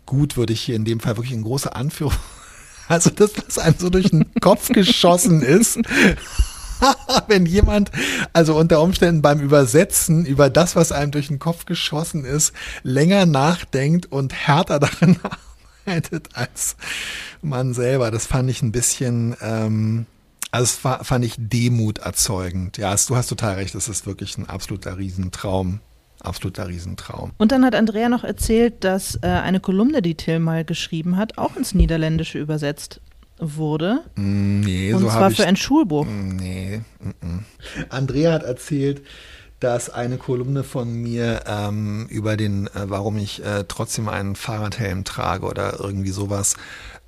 [0.06, 2.14] gut würde ich hier in dem Fall wirklich in große Anführung,
[2.88, 5.78] also das, was einem so durch den Kopf geschossen ist.
[7.28, 7.90] wenn jemand
[8.32, 13.26] also unter Umständen beim Übersetzen über das, was einem durch den Kopf geschossen ist, länger
[13.26, 15.16] nachdenkt und härter darin
[15.86, 16.76] arbeitet als
[17.42, 18.10] man selber.
[18.10, 20.06] Das fand ich ein bisschen, ähm,
[20.50, 22.78] Also war, fand ich Demut erzeugend.
[22.78, 25.80] Ja, du hast total recht, es ist wirklich ein absoluter Riesentraum.
[26.20, 27.32] Absoluter Riesentraum.
[27.36, 31.36] Und dann hat Andrea noch erzählt, dass äh, eine Kolumne, die Till mal geschrieben hat,
[31.36, 33.00] auch ins Niederländische übersetzt
[33.38, 34.00] wurde.
[34.14, 36.06] Mm, nee, und so zwar ich, für ein Schulbuch.
[36.06, 36.80] Mm, nee.
[37.00, 37.44] Mm, mm.
[37.90, 39.02] Andrea hat erzählt,
[39.60, 45.04] dass eine Kolumne von mir ähm, über den, äh, warum ich äh, trotzdem einen Fahrradhelm
[45.04, 46.56] trage oder irgendwie sowas,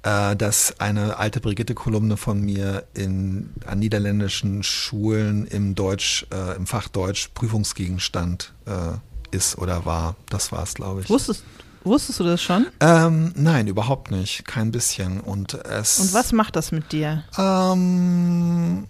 [0.02, 6.66] äh, dass eine alte Brigitte-Kolumne von mir in, an niederländischen Schulen im Deutsch, äh, im
[6.66, 10.16] Fach Deutsch Prüfungsgegenstand äh, ist oder war.
[10.30, 11.10] Das war es, glaube ich.
[11.10, 11.44] Wusstest,
[11.82, 12.66] wusstest du das schon?
[12.80, 14.44] Ähm, nein, überhaupt nicht.
[14.46, 15.20] Kein bisschen.
[15.20, 15.98] Und es.
[15.98, 17.24] Und was macht das mit dir?
[17.36, 18.86] Ähm,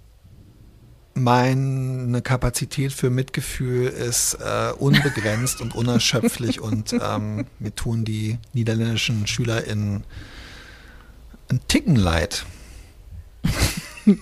[1.17, 9.27] meine Kapazität für Mitgefühl ist äh, unbegrenzt und unerschöpflich und ähm, mir tun die niederländischen
[9.27, 10.05] SchülerInnen
[11.51, 12.45] ein Ticken leid.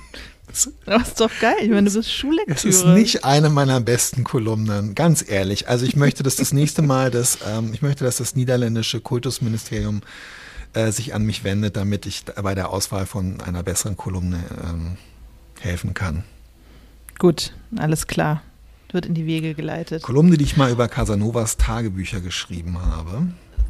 [0.86, 2.56] Das ist doch geil, ich meine, du bist Schullektüre.
[2.56, 5.68] Es ist nicht eine meiner besten Kolumnen, ganz ehrlich.
[5.68, 10.02] Also ich möchte, dass das nächste Mal das, ähm, ich möchte, dass das niederländische Kultusministerium
[10.72, 14.96] äh, sich an mich wendet, damit ich bei der Auswahl von einer besseren Kolumne ähm,
[15.60, 16.22] helfen kann.
[17.18, 18.42] Gut, alles klar.
[18.92, 20.02] Wird in die Wege geleitet.
[20.02, 23.26] Kolumne, die ich mal über Casanovas Tagebücher geschrieben habe.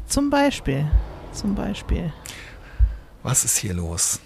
[0.07, 0.85] Zum Beispiel.
[1.33, 2.13] Zum Beispiel.
[3.23, 4.19] Was ist hier los?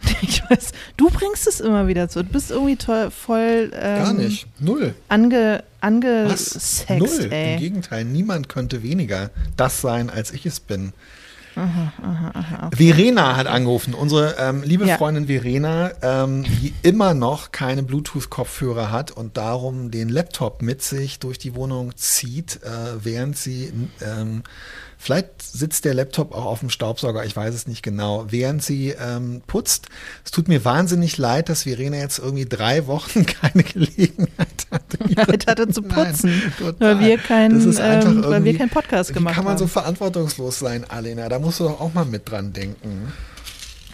[0.22, 2.22] Ich weiß, du bringst es immer wieder zu.
[2.22, 3.70] Du bist irgendwie toll, voll.
[3.74, 4.46] Ähm, Gar nicht.
[4.60, 4.94] Null.
[5.08, 7.32] Ange, angesext, Null.
[7.32, 7.54] ey.
[7.54, 10.92] Im Gegenteil, niemand könnte weniger das sein, als ich es bin.
[11.58, 12.76] Aha, aha, aha, okay.
[12.76, 14.96] Verena hat angerufen, unsere ähm, liebe Ja.
[14.96, 21.18] Freundin Verena, ähm, die immer noch keine Bluetooth-Kopfhörer hat und darum den Laptop mit sich
[21.18, 22.68] durch die Wohnung zieht, äh,
[23.02, 24.44] während sie, ähm,
[24.98, 28.90] vielleicht sitzt der Laptop auch auf dem Staubsauger, ich weiß es nicht genau, während sie
[28.90, 29.88] ähm, putzt.
[30.24, 34.28] Es tut mir wahnsinnig leid, dass Verena jetzt irgendwie drei Wochen keine Gelegenheit
[34.67, 34.67] hatte.
[35.08, 39.14] Gelegenheit hatte zu putzen, Nein, weil wir keinen, ähm, weil wir irgendwie- keinen Podcast Wie
[39.14, 39.70] gemacht kann man so haben.
[39.70, 41.28] verantwortungslos sein, Alena?
[41.28, 43.12] Da musst du doch auch mal mit dran denken.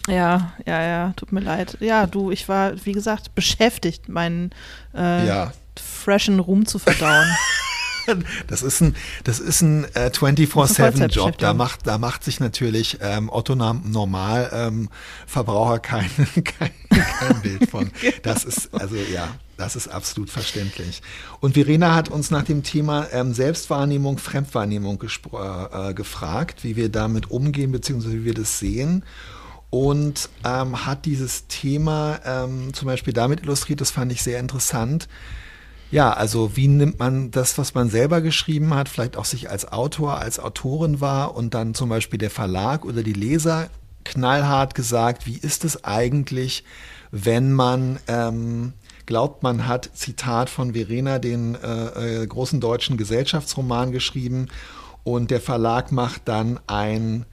[0.08, 1.78] Ja, ja, ja, tut mir leid.
[1.80, 4.50] Ja, du, ich war, wie gesagt, beschäftigt, meinen
[4.94, 5.52] äh, Ja.
[5.80, 7.26] freshen Ruhm zu verdauen.
[8.46, 11.38] Das ist ein, das ist ein äh, Das ist eine 24-7-Job.
[11.38, 14.88] Da macht, da macht sich natürlich ähm, Otto Normal ähm,
[15.26, 16.10] Verbraucher kein,
[16.44, 17.90] kein, kein Bild von.
[18.00, 18.16] Genau.
[18.22, 21.00] Das ist, also ja, das ist absolut verständlich.
[21.40, 26.88] Und Verena hat uns nach dem Thema ähm, Selbstwahrnehmung, Fremdwahrnehmung gespro- äh, gefragt, wie wir
[26.90, 29.04] damit umgehen, beziehungsweise wie wir das sehen.
[29.70, 35.08] Und ähm, hat dieses Thema ähm, zum Beispiel damit illustriert, das fand ich sehr interessant,
[35.94, 39.70] ja, also wie nimmt man das, was man selber geschrieben hat, vielleicht auch sich als
[39.70, 43.70] Autor, als Autorin war und dann zum Beispiel der Verlag oder die Leser
[44.02, 46.64] knallhart gesagt, wie ist es eigentlich,
[47.12, 48.72] wenn man ähm,
[49.06, 54.48] glaubt, man hat, Zitat von Verena, den äh, äh, großen deutschen Gesellschaftsroman geschrieben
[55.04, 57.24] und der Verlag macht dann ein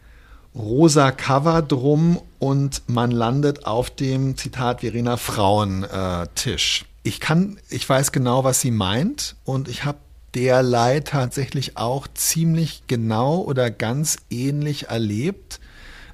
[0.54, 6.86] rosa Cover drum und man landet auf dem Zitat Verena Frauentisch.
[7.04, 9.98] Ich kann, ich weiß genau, was sie meint und ich habe
[10.36, 15.60] derlei tatsächlich auch ziemlich genau oder ganz ähnlich erlebt.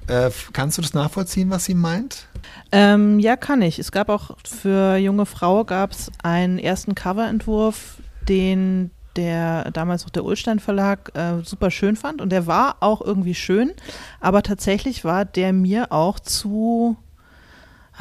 [0.06, 2.26] Äh, kannst du das nachvollziehen, was sie meint?
[2.72, 3.78] ähm, ja, kann ich.
[3.78, 7.98] Es gab auch für junge Frau gab es einen ersten Coverentwurf,
[8.28, 13.00] den der damals noch der Ulstein Verlag äh, super schön fand und der war auch
[13.00, 13.72] irgendwie schön,
[14.20, 16.96] aber tatsächlich war der mir auch zu,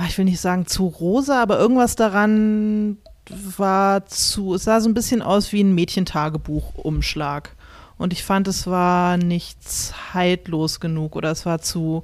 [0.06, 2.98] ich will nicht sagen zu rosa, aber irgendwas daran
[3.30, 7.56] war zu, es sah so ein bisschen aus wie ein Mädchentagebuch-Umschlag.
[7.98, 12.04] Und ich fand, es war nicht zeitlos genug oder es war zu,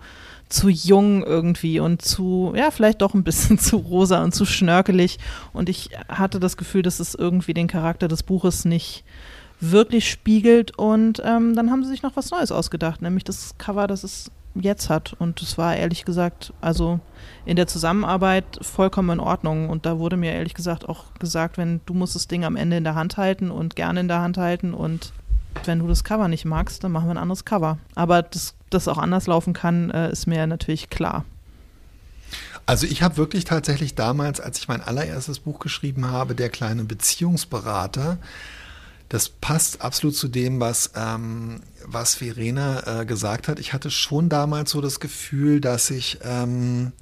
[0.50, 5.20] zu jung irgendwie und zu, ja, vielleicht doch ein bisschen zu rosa und zu schnörkelig.
[5.54, 9.04] Und ich hatte das Gefühl, dass es irgendwie den Charakter des Buches nicht
[9.60, 10.78] wirklich spiegelt.
[10.78, 14.32] Und ähm, dann haben sie sich noch was Neues ausgedacht, nämlich das Cover, das es
[14.56, 15.14] jetzt hat.
[15.20, 17.00] Und es war ehrlich gesagt, also
[17.46, 19.70] in der Zusammenarbeit vollkommen in Ordnung.
[19.70, 22.78] Und da wurde mir ehrlich gesagt auch gesagt, wenn du musst das Ding am Ende
[22.78, 25.14] in der Hand halten und gerne in der Hand halten und
[25.66, 27.78] wenn du das Cover nicht magst, dann machen wir ein anderes Cover.
[27.96, 31.26] Aber dass das auch anders laufen kann, äh, ist mir natürlich klar.
[32.66, 36.86] Also ich habe wirklich tatsächlich damals, als ich mein allererstes Buch geschrieben habe, der kleine
[36.86, 38.18] Beziehungsberater,
[39.14, 43.60] das passt absolut zu dem, was, ähm, was Verena äh, gesagt hat.
[43.60, 46.94] Ich hatte schon damals so das Gefühl, dass ich, ähm,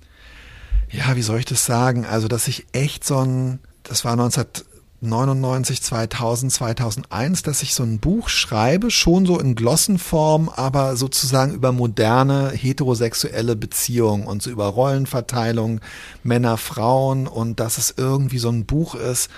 [0.89, 2.05] ja, wie soll ich das sagen?
[2.05, 7.99] Also, dass ich echt so ein, das war 99, 2000, 2001, dass ich so ein
[7.99, 14.65] Buch schreibe, schon so in Glossenform, aber sozusagen über moderne heterosexuelle Beziehungen und so über
[14.65, 15.79] Rollenverteilung,
[16.23, 19.29] Männer, Frauen und dass es irgendwie so ein Buch ist,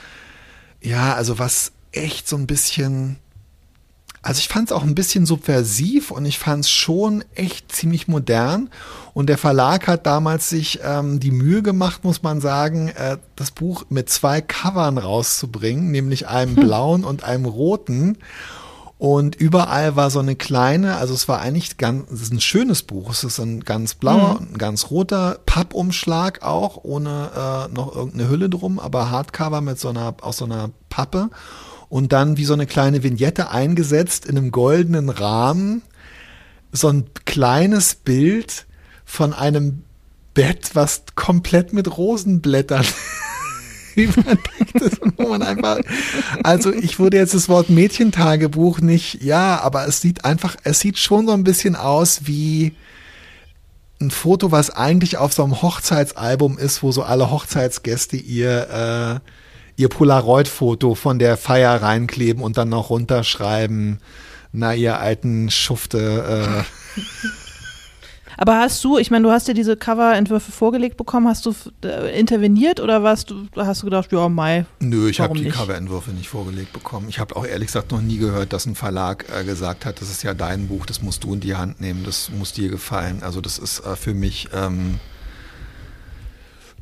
[0.81, 3.17] ja, also was echt so ein bisschen
[4.25, 8.07] also ich fand es auch ein bisschen subversiv und ich fand es schon echt ziemlich
[8.07, 8.69] modern.
[9.13, 13.51] Und der Verlag hat damals sich ähm, die Mühe gemacht, muss man sagen, äh, das
[13.51, 16.63] Buch mit zwei Covern rauszubringen, nämlich einem hm.
[16.63, 18.17] blauen und einem roten.
[18.97, 22.83] Und überall war so eine kleine, also es war eigentlich ganz, es ist ein schönes
[22.83, 23.11] Buch.
[23.11, 24.53] Es ist ein ganz blauer, mhm.
[24.53, 29.89] ein ganz roter Pappumschlag auch, ohne äh, noch irgendeine Hülle drum, aber Hardcover mit so
[29.89, 31.29] einer, aus so einer Pappe
[31.93, 35.83] und dann wie so eine kleine Vignette eingesetzt in einem goldenen Rahmen
[36.71, 38.65] so ein kleines Bild
[39.05, 39.83] von einem
[40.33, 42.83] Bett, was komplett mit Rosenblättern
[43.95, 45.81] überdeckt ist wo man einfach,
[46.41, 50.97] also ich würde jetzt das Wort Mädchentagebuch nicht, ja, aber es sieht einfach, es sieht
[50.97, 52.73] schon so ein bisschen aus wie
[54.01, 59.29] ein Foto, was eigentlich auf so einem Hochzeitsalbum ist, wo so alle Hochzeitsgäste ihr äh,
[59.75, 63.99] ihr Polaroid-Foto von der Feier reinkleben und dann noch runterschreiben,
[64.51, 66.65] na, ihr alten Schufte.
[66.95, 67.01] Äh.
[68.37, 72.19] Aber hast du, ich meine, du hast dir diese Coverentwürfe vorgelegt bekommen, hast du äh,
[72.19, 74.65] interveniert oder warst du, hast du gedacht, ja, Mai?
[74.79, 75.49] Nö, ich habe die?
[75.49, 77.07] Coverentwürfe nicht vorgelegt bekommen.
[77.09, 80.09] Ich habe auch ehrlich gesagt noch nie gehört, dass ein Verlag äh, gesagt hat, das
[80.09, 83.21] ist ja dein Buch, das musst du in die Hand nehmen, das muss dir gefallen.
[83.23, 84.99] Also das ist äh, für mich ähm,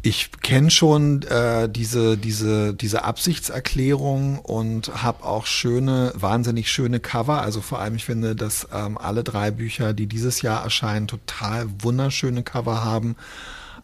[0.03, 7.41] ich kenne schon äh, diese, diese, diese Absichtserklärung und habe auch schöne, wahnsinnig schöne Cover.
[7.41, 11.67] Also vor allem, ich finde, dass ähm, alle drei Bücher, die dieses Jahr erscheinen, total
[11.79, 13.15] wunderschöne Cover haben.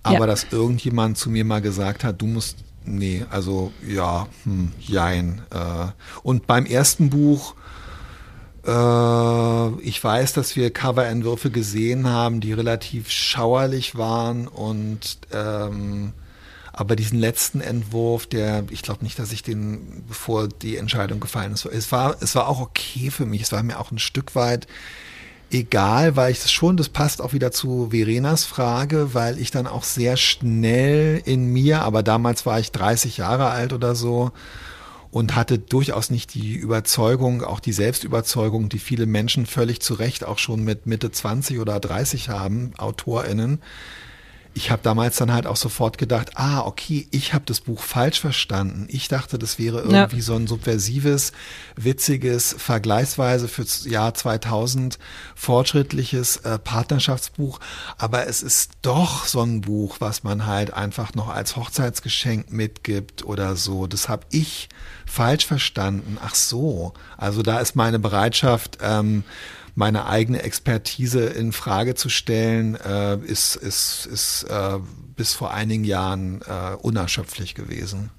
[0.01, 0.25] Aber ja.
[0.25, 5.43] dass irgendjemand zu mir mal gesagt hat, du musst, nee, also ja, hm, jein.
[5.51, 5.91] Äh,
[6.23, 7.53] und beim ersten Buch
[8.67, 16.13] ich weiß, dass wir Coverentwürfe gesehen haben, die relativ schauerlich waren und ähm,
[16.77, 21.53] aber diesen letzten Entwurf, der, ich glaube nicht, dass ich den, bevor die Entscheidung gefallen
[21.53, 23.41] ist, es war, es war auch okay für mich.
[23.41, 24.67] Es war mir auch ein Stück weit
[25.49, 29.65] egal, weil ich das schon, das passt auch wieder zu Verenas Frage, weil ich dann
[29.65, 34.31] auch sehr schnell in mir, aber damals war ich 30 Jahre alt oder so,
[35.11, 40.25] und hatte durchaus nicht die Überzeugung, auch die Selbstüberzeugung, die viele Menschen völlig zu Recht
[40.25, 43.59] auch schon mit Mitte 20 oder 30 haben, AutorInnen.
[44.57, 48.19] Ich habe damals dann halt auch sofort gedacht, ah, okay, ich habe das Buch falsch
[48.19, 48.87] verstanden.
[48.89, 50.21] Ich dachte, das wäre irgendwie ja.
[50.23, 51.31] so ein subversives,
[51.75, 54.97] witziges, vergleichsweise fürs Jahr 2000
[55.35, 57.59] fortschrittliches äh, Partnerschaftsbuch.
[57.99, 63.23] Aber es ist doch so ein Buch, was man halt einfach noch als Hochzeitsgeschenk mitgibt
[63.25, 63.85] oder so.
[63.85, 64.69] Das habe ich
[65.07, 66.17] falsch verstanden.
[66.23, 69.23] Ach so, also da ist meine Bereitschaft, ähm,
[69.75, 74.79] meine eigene Expertise in Frage zu stellen, äh, ist, ist, ist äh,
[75.15, 78.11] bis vor einigen Jahren äh, unerschöpflich gewesen.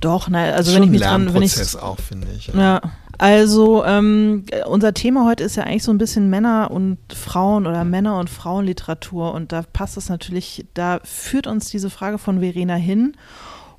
[0.00, 2.48] Doch, nein, also wenn ich mich dran, wenn ich auch finde ich.
[2.48, 2.80] Ja, ja
[3.18, 7.82] also ähm, unser Thema heute ist ja eigentlich so ein bisschen Männer und Frauen oder
[7.84, 12.74] Männer und Frauenliteratur und da passt es natürlich, da führt uns diese Frage von Verena
[12.74, 13.16] hin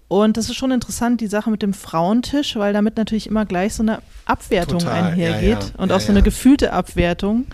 [0.08, 3.74] und das ist schon interessant, die Sache mit dem Frauentisch, weil damit natürlich immer gleich
[3.74, 5.72] so eine Abwertung Total, einhergeht ja, ja.
[5.78, 7.46] und ja, auch so eine gefühlte Abwertung,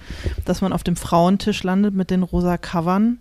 [0.46, 3.18] dass man auf dem Frauentisch landet mit den rosa Covern.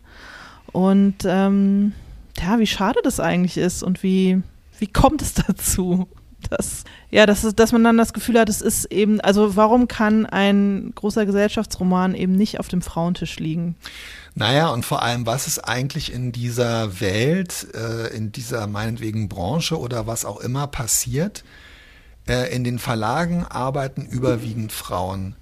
[0.72, 1.92] Und ähm,
[2.38, 4.42] ja, wie schade das eigentlich ist und wie,
[4.78, 6.08] wie kommt es dazu?
[6.50, 10.26] Dass, ja, dass, dass man dann das Gefühl hat, es ist eben, also warum kann
[10.26, 13.76] ein großer Gesellschaftsroman eben nicht auf dem Frauentisch liegen?
[14.34, 19.78] Naja, und vor allem, was ist eigentlich in dieser Welt, äh, in dieser meinetwegen Branche
[19.78, 21.44] oder was auch immer passiert?
[22.26, 25.36] Äh, in den Verlagen arbeiten überwiegend Frauen.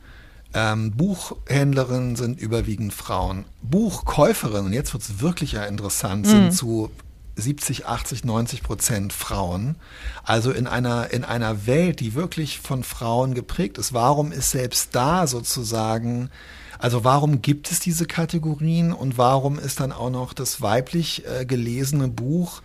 [0.53, 3.45] Ähm, Buchhändlerinnen sind überwiegend Frauen.
[3.63, 6.51] Buchkäuferinnen, und jetzt wird es wirklich ja interessant, sind mhm.
[6.51, 6.91] zu
[7.37, 9.77] 70, 80, 90 Prozent Frauen.
[10.25, 13.93] Also in einer, in einer Welt, die wirklich von Frauen geprägt ist.
[13.93, 16.31] Warum ist selbst da sozusagen
[16.81, 21.45] also warum gibt es diese Kategorien und warum ist dann auch noch das weiblich äh,
[21.45, 22.63] gelesene Buch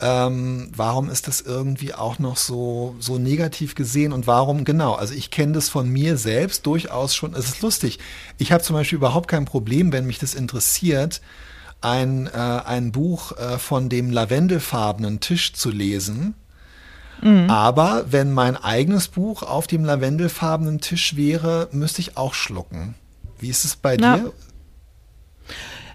[0.00, 5.12] ähm, warum ist das irgendwie auch noch so, so negativ gesehen und warum, genau, also
[5.12, 7.98] ich kenne das von mir selbst durchaus schon, es ist lustig.
[8.38, 11.20] Ich habe zum Beispiel überhaupt kein Problem, wenn mich das interessiert,
[11.80, 16.34] ein, äh, ein Buch äh, von dem lavendelfarbenen Tisch zu lesen.
[17.20, 17.50] Mhm.
[17.50, 22.94] Aber wenn mein eigenes Buch auf dem lavendelfarbenen Tisch wäre, müsste ich auch schlucken.
[23.40, 24.16] Wie ist es bei Na.
[24.16, 24.32] dir?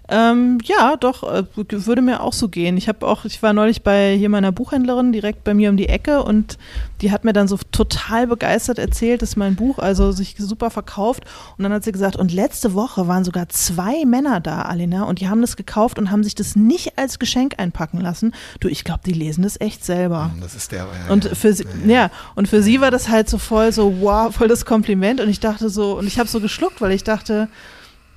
[0.08, 2.76] Ähm, ja, doch, äh, würde mir auch so gehen.
[2.76, 5.88] Ich habe auch, ich war neulich bei hier meiner Buchhändlerin direkt bei mir um die
[5.88, 6.58] Ecke und
[7.00, 11.24] die hat mir dann so total begeistert erzählt, dass mein Buch also sich super verkauft.
[11.56, 15.20] Und dann hat sie gesagt, und letzte Woche waren sogar zwei Männer da, Alina, und
[15.20, 18.34] die haben das gekauft und haben sich das nicht als Geschenk einpacken lassen.
[18.60, 20.32] Du, ich glaube, die lesen das echt selber.
[20.40, 20.84] Das ist der.
[20.84, 24.00] Ja, und für sie, ja, ja, und für sie war das halt so voll so,
[24.00, 25.20] wow, voll das Kompliment.
[25.20, 27.48] Und ich dachte so, und ich habe so geschluckt, weil ich dachte,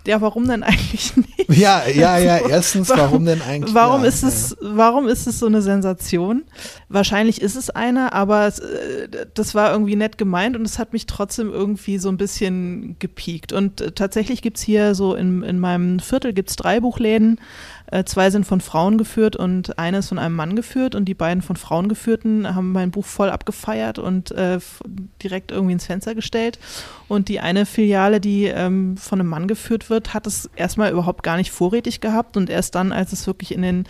[0.07, 1.49] ja, warum denn eigentlich nicht?
[1.49, 3.75] Ja, ja, ja, erstens, warum, warum denn eigentlich?
[3.75, 6.45] Warum ja, ist es, warum ist es so eine Sensation?
[6.89, 10.93] Wahrscheinlich ist es eine, aber es, äh, das war irgendwie nett gemeint und es hat
[10.93, 13.51] mich trotzdem irgendwie so ein bisschen gepiekt.
[13.51, 17.39] Und äh, tatsächlich gibt es hier so in, in meinem Viertel gibt's drei Buchläden,
[18.05, 21.41] zwei sind von Frauen geführt und eine ist von einem Mann geführt und die beiden
[21.41, 24.59] von Frauen geführten haben mein Buch voll abgefeiert und äh,
[25.23, 26.59] direkt irgendwie ins Fenster gestellt.
[27.07, 31.23] Und die eine Filiale, die ähm, von einem Mann geführt wird, hat es erstmal überhaupt
[31.23, 33.85] gar nicht vorrätig gehabt und erst dann, als es wirklich in den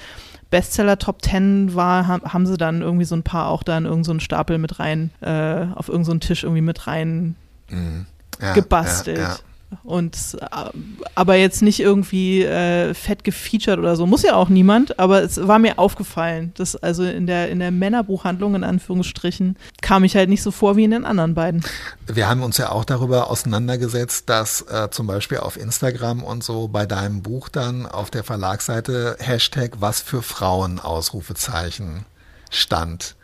[0.49, 4.19] Bestseller Top 10 war, haben sie dann irgendwie so ein paar auch da in irgendeinen
[4.19, 7.35] so Stapel mit rein, äh, auf irgendeinen so Tisch irgendwie mit rein
[7.69, 8.05] mhm.
[8.39, 9.17] ja, gebastelt.
[9.17, 9.37] Ja, ja.
[9.83, 10.45] Und äh,
[11.15, 14.05] aber jetzt nicht irgendwie äh, fett gefeatured oder so.
[14.05, 17.71] Muss ja auch niemand, aber es war mir aufgefallen, dass also in der, in der
[17.71, 21.65] Männerbuchhandlung, in Anführungsstrichen, kam ich halt nicht so vor wie in den anderen beiden.
[22.05, 26.69] Wir haben uns ja auch darüber auseinandergesetzt, dass äh, zum Beispiel auf Instagram und so
[26.69, 32.05] bei deinem Buch dann auf der Verlagsseite Hashtag was für Frauen Ausrufezeichen
[32.49, 33.16] stand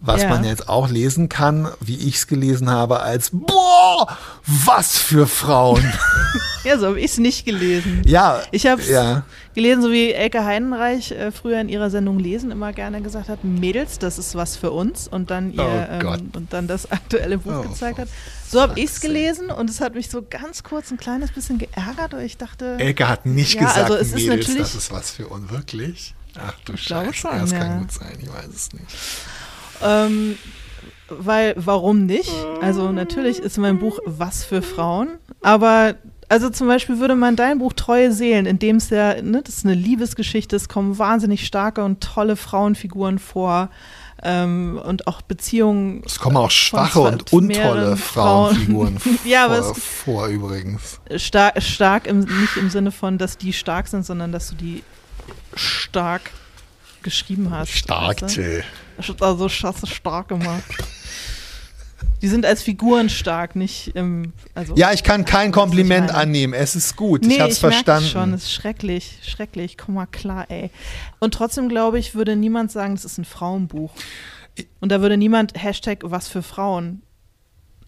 [0.00, 0.28] was ja.
[0.28, 5.84] man jetzt auch lesen kann, wie ich es gelesen habe, als Boah, was für Frauen.
[6.64, 8.02] ja, so habe ich es nicht gelesen.
[8.06, 8.42] Ja.
[8.52, 9.24] Ich habe es ja.
[9.54, 13.42] gelesen, so wie Elke Heidenreich äh, früher in ihrer Sendung Lesen immer gerne gesagt hat,
[13.42, 17.38] Mädels, das ist was für uns und dann ihr oh ähm, und dann das aktuelle
[17.38, 18.08] Buch oh, gezeigt hat.
[18.48, 21.58] So habe ich es gelesen und es hat mich so ganz kurz ein kleines bisschen
[21.58, 22.76] geärgert, weil ich dachte.
[22.78, 26.14] Elke hat nicht ja, gesagt, also es Mädels, ist das ist was für uns, wirklich?
[26.40, 27.58] Ach du Scheiße, schon, das ja.
[27.58, 28.86] kann gut sein, ich weiß es nicht.
[29.82, 30.36] Ähm,
[31.08, 32.32] weil, warum nicht?
[32.60, 35.94] Also natürlich ist mein Buch was für Frauen, aber
[36.28, 39.58] also zum Beispiel würde man dein Buch Treue Seelen, in dem es ja, ne, das
[39.58, 43.70] ist eine Liebesgeschichte, es kommen wahnsinnig starke und tolle Frauenfiguren vor
[44.22, 46.02] ähm, und auch Beziehungen.
[46.04, 49.18] Es kommen auch schwache und untolle Frauenfiguren Frauen.
[49.24, 51.00] ja, vor, vor, übrigens.
[51.16, 54.82] Stark, stark im, nicht im Sinne von, dass die stark sind, sondern dass du die
[55.54, 56.30] stark
[57.02, 57.70] geschrieben hast.
[57.70, 58.62] Stark, weißt du?
[59.20, 60.64] Also Schasse stark gemacht.
[62.20, 64.32] Die sind als Figuren stark, nicht im.
[64.54, 66.52] Also, ja, ich kann kein Kompliment annehmen.
[66.52, 67.22] Es ist gut.
[67.24, 68.08] Nee, ich hab's ich verstanden.
[68.08, 69.78] schon, es ist schrecklich, schrecklich.
[69.78, 70.70] Komm mal klar, ey.
[71.20, 73.92] Und trotzdem glaube ich, würde niemand sagen, das ist ein Frauenbuch.
[74.80, 77.02] Und da würde niemand Hashtag was für Frauen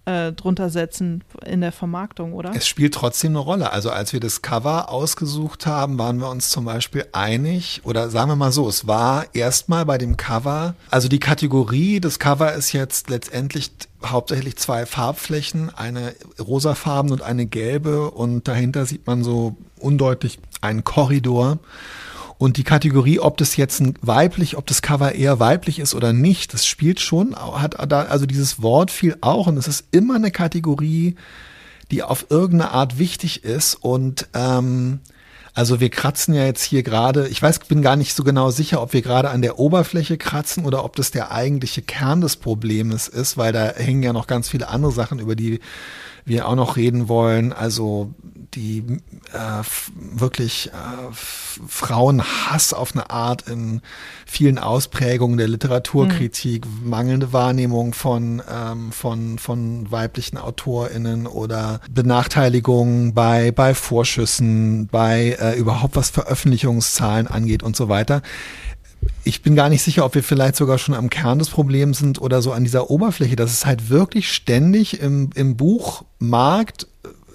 [0.07, 2.53] äh, drunter setzen in der Vermarktung, oder?
[2.55, 3.73] Es spielt trotzdem eine Rolle.
[3.73, 8.31] Also als wir das Cover ausgesucht haben, waren wir uns zum Beispiel einig, oder sagen
[8.31, 12.73] wir mal so, es war erstmal bei dem Cover, also die Kategorie des Cover ist
[12.73, 13.71] jetzt letztendlich
[14.05, 20.85] hauptsächlich zwei Farbflächen, eine rosafarben und eine gelbe und dahinter sieht man so undeutlich einen
[20.85, 21.59] Korridor.
[22.41, 26.15] Und die Kategorie, ob das jetzt ein weiblich, ob das Cover eher weiblich ist oder
[26.15, 30.15] nicht, das spielt schon, hat da, also dieses Wort fiel auch und es ist immer
[30.15, 31.17] eine Kategorie,
[31.91, 35.01] die auf irgendeine Art wichtig ist und ähm,
[35.53, 38.81] also wir kratzen ja jetzt hier gerade, ich weiß, bin gar nicht so genau sicher,
[38.81, 43.07] ob wir gerade an der Oberfläche kratzen oder ob das der eigentliche Kern des Problems
[43.07, 45.61] ist, weil da hängen ja noch ganz viele andere Sachen, über die
[46.25, 47.53] wir auch noch reden wollen.
[47.53, 48.15] Also
[48.55, 48.85] die
[49.33, 49.63] äh,
[49.95, 53.81] wirklich äh, Frauenhass auf eine Art in
[54.27, 56.91] vielen Ausprägungen der Literaturkritik, mhm.
[56.91, 65.59] mangelnde Wahrnehmung von, ähm, von, von weiblichen AutorInnen oder Benachteiligung bei, bei Vorschüssen, bei äh,
[65.59, 68.23] überhaupt was Veröffentlichungszahlen angeht und so weiter
[69.25, 72.21] ich bin gar nicht sicher, ob wir vielleicht sogar schon am Kern des Problems sind
[72.21, 76.87] oder so an dieser Oberfläche, dass es halt wirklich ständig im, im Buchmarkt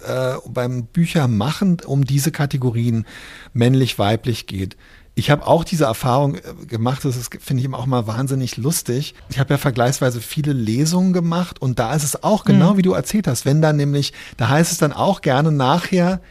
[0.06, 3.06] äh, beim Büchermachen um diese Kategorien
[3.54, 4.78] männlich-weiblich geht.
[5.18, 9.16] Ich habe auch diese Erfahrung äh, gemacht, das finde ich immer auch mal wahnsinnig lustig.
[9.30, 12.78] Ich habe ja vergleichsweise viele Lesungen gemacht und da ist es auch genau mhm.
[12.78, 16.22] wie du erzählt hast, wenn dann nämlich, da heißt es dann auch gerne nachher,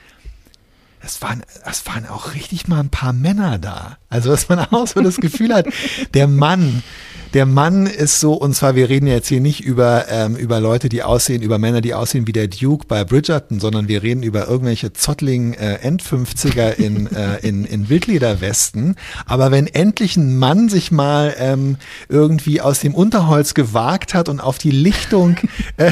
[1.05, 3.99] es waren, es waren auch richtig mal ein paar Männer da.
[4.09, 5.67] Also, dass man auch so das Gefühl hat,
[6.15, 6.83] der Mann,
[7.35, 10.89] der Mann ist so, und zwar, wir reden jetzt hier nicht über, ähm, über Leute,
[10.89, 14.47] die aussehen, über Männer, die aussehen wie der Duke bei Bridgerton, sondern wir reden über
[14.47, 18.95] irgendwelche zottligen äh, End-50er in, äh, in, in Wildlederwesten.
[19.27, 21.77] Aber wenn endlich ein Mann sich mal ähm,
[22.09, 25.37] irgendwie aus dem Unterholz gewagt hat und auf die Lichtung
[25.77, 25.91] äh,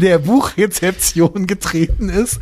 [0.00, 2.40] der Buchrezeption getreten ist,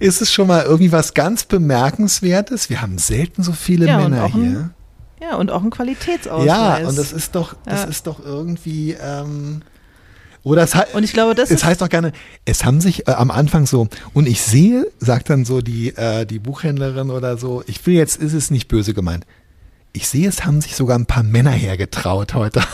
[0.00, 2.70] ist es schon mal irgendwie was ganz Bemerkenswertes.
[2.70, 4.42] Wir haben selten so viele ja, Männer hier.
[4.42, 4.74] Ein,
[5.20, 6.46] ja, und auch ein Qualitätsausweis.
[6.46, 7.88] Ja, und das ist doch, das ja.
[7.88, 8.96] ist doch irgendwie.
[9.00, 9.62] Ähm,
[10.44, 12.12] oder es, und ich glaube, das es heißt doch gerne,
[12.44, 16.26] es haben sich äh, am Anfang so, und ich sehe, sagt dann so die, äh,
[16.26, 19.24] die Buchhändlerin oder so, ich will jetzt, ist es nicht böse gemeint.
[19.92, 22.60] Ich sehe, es haben sich sogar ein paar Männer hergetraut heute.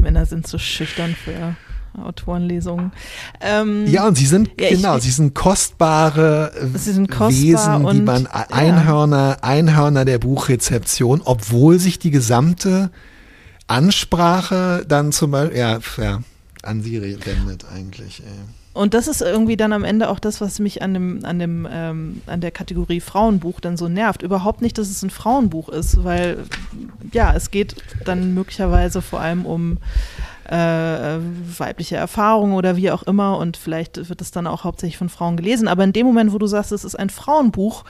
[0.00, 1.56] Männer sind so schüchtern für
[2.02, 2.92] Autorenlesungen.
[3.40, 7.84] Ähm, ja, und sie sind, ja, genau, ich, sie sind kostbare sie sind kostbar Wesen,
[7.84, 9.48] und, die man, Einhörner, ja.
[9.48, 12.90] Einhörner der Buchrezeption, obwohl sich die gesamte
[13.66, 16.20] Ansprache dann zum Beispiel, ja, ja
[16.62, 18.20] an sie wendet eigentlich.
[18.20, 18.59] Ey.
[18.72, 21.66] Und das ist irgendwie dann am Ende auch das, was mich an dem, an dem,
[21.70, 24.22] ähm, an der Kategorie Frauenbuch dann so nervt.
[24.22, 26.44] Überhaupt nicht, dass es ein Frauenbuch ist, weil
[27.12, 29.78] ja, es geht dann möglicherweise vor allem um
[30.50, 31.18] äh,
[31.58, 35.36] weibliche Erfahrungen oder wie auch immer und vielleicht wird es dann auch hauptsächlich von Frauen
[35.36, 35.68] gelesen.
[35.68, 37.84] Aber in dem Moment, wo du sagst, es ist ein Frauenbuch,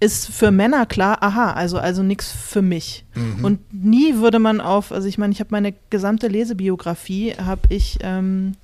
[0.00, 3.04] ist für Männer klar, aha, also, also nichts für mich.
[3.14, 3.44] Mhm.
[3.44, 7.98] Und nie würde man auf, also ich meine, ich habe meine gesamte Lesebiografie, habe ich
[8.02, 8.54] ähm,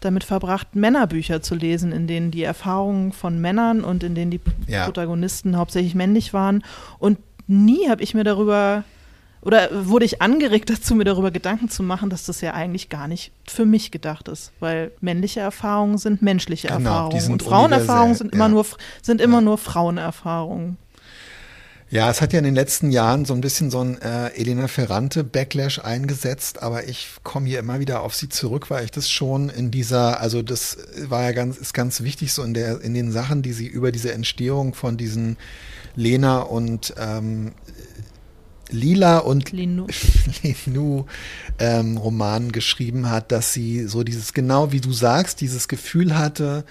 [0.00, 4.40] damit verbracht, Männerbücher zu lesen, in denen die Erfahrungen von Männern und in denen die
[4.66, 4.84] ja.
[4.84, 6.64] Protagonisten hauptsächlich männlich waren.
[6.98, 8.84] Und nie habe ich mir darüber
[9.42, 13.08] oder wurde ich angeregt dazu, mir darüber Gedanken zu machen, dass das ja eigentlich gar
[13.08, 18.34] nicht für mich gedacht ist, weil männliche Erfahrungen sind menschliche genau, Erfahrungen und Frauenerfahrungen sind
[18.34, 18.66] immer nur
[19.00, 19.40] sind immer ja.
[19.40, 20.76] nur Frauenerfahrungen.
[21.92, 24.68] Ja, es hat ja in den letzten Jahren so ein bisschen so ein äh, Elena
[24.68, 29.10] Ferrante Backlash eingesetzt, aber ich komme hier immer wieder auf sie zurück, weil ich das
[29.10, 30.78] schon in dieser, also das
[31.08, 33.90] war ja ganz, ist ganz wichtig so in der, in den Sachen, die sie über
[33.90, 35.36] diese Entstehung von diesen
[35.96, 37.54] Lena und ähm,
[38.70, 39.88] Lila und Linu,
[40.44, 41.06] Linu
[41.58, 46.64] ähm, Roman geschrieben hat, dass sie so dieses, genau wie du sagst, dieses Gefühl hatte,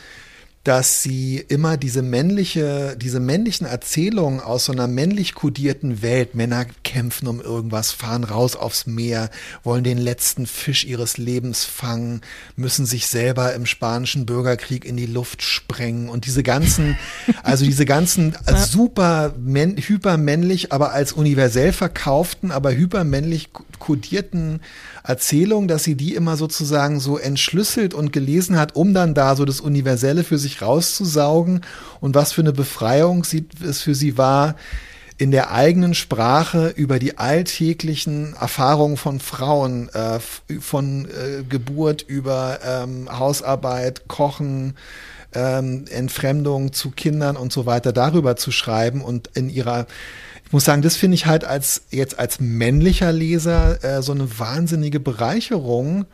[0.63, 6.65] dass sie immer diese männliche, diese männlichen Erzählungen aus so einer männlich kodierten Welt, Männer
[6.83, 9.29] kämpfen um irgendwas, fahren raus aufs Meer,
[9.63, 12.21] wollen den letzten Fisch ihres Lebens fangen,
[12.57, 16.97] müssen sich selber im spanischen Bürgerkrieg in die Luft sprengen und diese ganzen,
[17.43, 23.49] also diese ganzen super hypermännlich, aber als universell verkauften, aber hypermännlich
[23.79, 24.61] kodierten
[25.03, 29.45] Erzählung, dass sie die immer sozusagen so entschlüsselt und gelesen hat, um dann da so
[29.45, 31.61] das Universelle für sich rauszusaugen.
[31.99, 34.55] Und was für eine Befreiung sie, es für sie war,
[35.19, 40.19] in der eigenen Sprache über die alltäglichen Erfahrungen von Frauen, äh,
[40.61, 44.75] von äh, Geburt über ähm, Hausarbeit, Kochen,
[45.33, 49.87] ähm, Entfremdung zu Kindern und so weiter darüber zu schreiben und in ihrer
[50.49, 54.39] ich muss sagen, das finde ich halt als jetzt als männlicher Leser äh, so eine
[54.39, 56.05] wahnsinnige Bereicherung,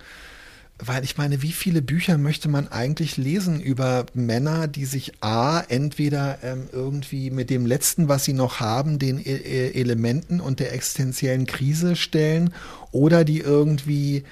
[0.77, 5.61] weil ich meine, wie viele Bücher möchte man eigentlich lesen über Männer, die sich a
[5.61, 10.59] entweder ähm, irgendwie mit dem letzten, was sie noch haben, den e e Elementen und
[10.59, 12.53] der existenziellen Krise stellen,
[12.91, 14.25] oder die irgendwie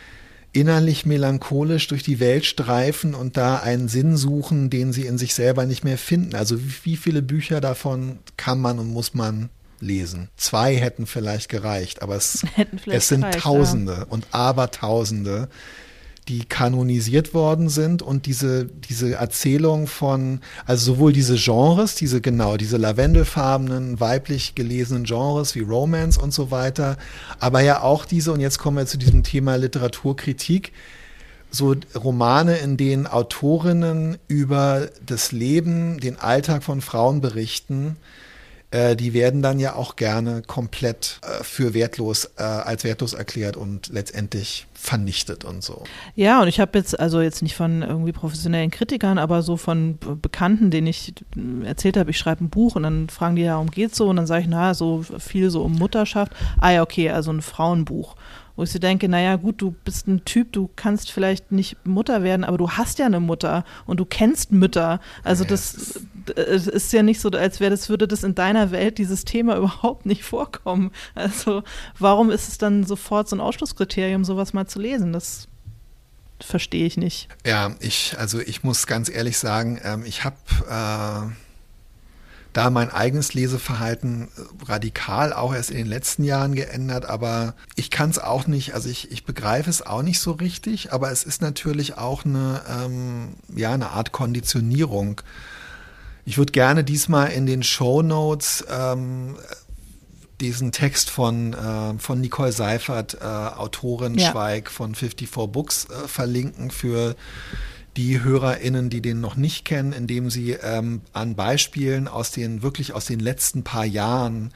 [0.51, 5.34] innerlich melancholisch durch die Welt streifen und da einen Sinn suchen, den sie in sich
[5.34, 6.36] selber nicht mehr finden.
[6.36, 9.49] Also wie, wie viele Bücher davon kann man und muss man
[9.84, 10.29] lesen.
[10.38, 12.45] Zwei hätten vielleicht gereicht, aber es,
[12.88, 14.05] es sind gereicht, Tausende ja.
[14.09, 15.49] und Abertausende,
[16.27, 22.55] die kanonisiert worden sind und diese, diese Erzählung von, also sowohl diese Genres, diese genau,
[22.55, 26.97] diese lavendelfarbenen, weiblich gelesenen Genres wie Romance und so weiter,
[27.39, 30.71] aber ja auch diese, und jetzt kommen wir zu diesem Thema Literaturkritik,
[31.51, 37.97] so Romane, in denen Autorinnen über das Leben, den Alltag von Frauen berichten,
[38.74, 43.55] äh, die werden dann ja auch gerne komplett äh, für wertlos, äh, als wertlos erklärt
[43.55, 45.84] und letztendlich vernichtet und so.
[46.15, 49.99] Ja, und ich habe jetzt, also jetzt nicht von irgendwie professionellen Kritikern, aber so von
[50.21, 51.13] Bekannten, denen ich
[51.63, 54.09] erzählt habe, ich schreibe ein Buch und dann fragen die ja, um geht's so?
[54.09, 56.34] Und dann sage ich, na, so viel so um Mutterschaft.
[56.59, 58.15] Ah ja, okay, also ein Frauenbuch
[58.56, 62.24] wo ich so denke, naja gut, du bist ein Typ, du kannst vielleicht nicht Mutter
[62.24, 64.99] werden, aber du hast ja eine Mutter und du kennst Mütter.
[65.24, 68.97] Also das, das ist ja nicht so, als wäre das, würde das in deiner Welt
[68.97, 70.91] dieses Thema überhaupt nicht vorkommen.
[71.16, 71.64] Also
[71.97, 75.14] warum ist es dann sofort so ein Ausschlusskriterium, sowas mal zu lesen?
[75.14, 75.47] Das
[76.39, 77.30] verstehe ich nicht.
[77.45, 80.38] Ja, ich, also ich muss ganz ehrlich sagen, ähm, ich habe
[80.70, 81.43] äh
[82.54, 87.89] da mein eigenes Leseverhalten äh, radikal auch erst in den letzten Jahren geändert, aber ich
[87.89, 91.24] kann es auch nicht, also ich, ich begreife es auch nicht so richtig, aber es
[91.24, 95.22] ist natürlich auch eine, ähm, ja, eine Art Konditionierung.
[96.26, 99.36] Ich würde gerne diesmal in den Show Notes ähm,
[100.39, 104.32] diesen Text von, äh, von Nicole Seifert, äh, Autorin ja.
[104.32, 107.16] Schweig von 54 Books, äh, verlinken für
[107.98, 112.94] die HörerInnen, die den noch nicht kennen, indem sie ähm, an Beispielen aus den, wirklich
[112.94, 114.52] aus den letzten paar Jahren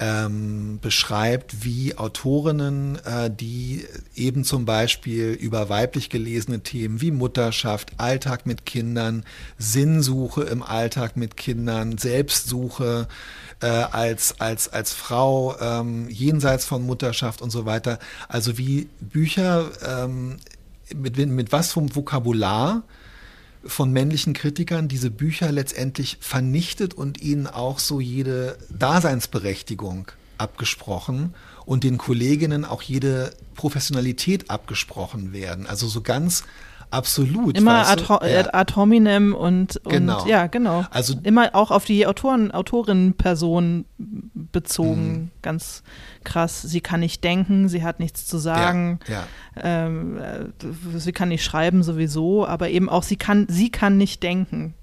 [0.00, 7.92] ähm, beschreibt, wie Autorinnen, äh, die eben zum Beispiel über weiblich gelesene Themen wie Mutterschaft,
[7.98, 9.24] Alltag mit Kindern,
[9.58, 13.08] Sinnsuche im Alltag mit Kindern, Selbstsuche
[13.60, 17.98] äh, als, als, als Frau, ähm, jenseits von Mutterschaft und so weiter,
[18.28, 20.38] also wie Bücher ähm,
[20.94, 22.82] mit, mit was vom Vokabular
[23.64, 31.34] von männlichen Kritikern diese Bücher letztendlich vernichtet und ihnen auch so jede Daseinsberechtigung abgesprochen
[31.66, 35.66] und den Kolleginnen auch jede Professionalität abgesprochen werden.
[35.66, 36.44] Also so ganz
[36.90, 37.56] Absolut.
[37.56, 38.52] Immer ad, ja.
[38.52, 40.26] ad, hominem und, und genau.
[40.26, 40.84] ja, genau.
[40.90, 43.84] Also immer auch auf die Autoren, Autorinnenperson
[44.34, 45.12] bezogen.
[45.12, 45.30] Mhm.
[45.42, 45.82] Ganz
[46.24, 46.62] krass.
[46.62, 48.98] Sie kann nicht denken, sie hat nichts zu sagen.
[49.06, 49.86] Ja, ja.
[49.86, 54.22] Ähm, äh, sie kann nicht schreiben sowieso, aber eben auch sie kann, sie kann nicht
[54.22, 54.74] denken.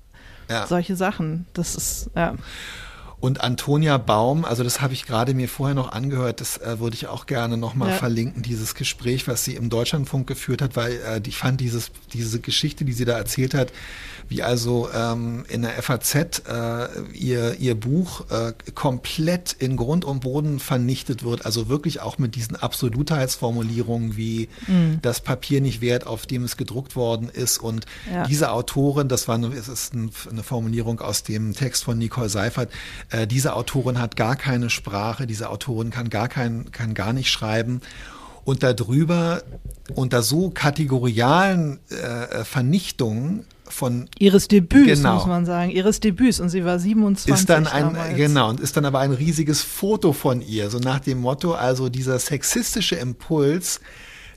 [0.67, 1.45] Solche Sachen.
[1.53, 2.35] Das ist, ja.
[3.19, 6.95] Und Antonia Baum, also das habe ich gerade mir vorher noch angehört, das äh, würde
[6.95, 7.95] ich auch gerne nochmal ja.
[7.95, 12.39] verlinken, dieses Gespräch, was sie im Deutschlandfunk geführt hat, weil äh, ich fand dieses, diese
[12.39, 13.73] Geschichte, die sie da erzählt hat,
[14.29, 20.21] wie also ähm, in der FAZ äh, ihr, ihr Buch äh, komplett in Grund und
[20.21, 24.99] Boden vernichtet wird, also wirklich auch mit diesen Absolutheitsformulierungen wie mhm.
[25.01, 27.57] das Papier nicht wert, auf dem es gedruckt worden ist.
[27.57, 28.25] Und ja.
[28.25, 32.69] diese Autorin, das war eine, es ist eine Formulierung aus dem Text von Nicole Seifert,
[33.09, 37.31] äh, diese Autorin hat gar keine Sprache, diese Autorin kann gar kein, kann gar nicht
[37.31, 37.81] schreiben.
[38.43, 39.43] Und darüber,
[39.93, 45.15] unter so kategorialen äh, Vernichtungen von ihres Debüts, genau.
[45.15, 48.15] muss man sagen, ihres Debüts und sie war 27 ist dann ein damals.
[48.15, 51.89] genau und ist dann aber ein riesiges Foto von ihr, so nach dem Motto, also
[51.89, 53.79] dieser sexistische Impuls,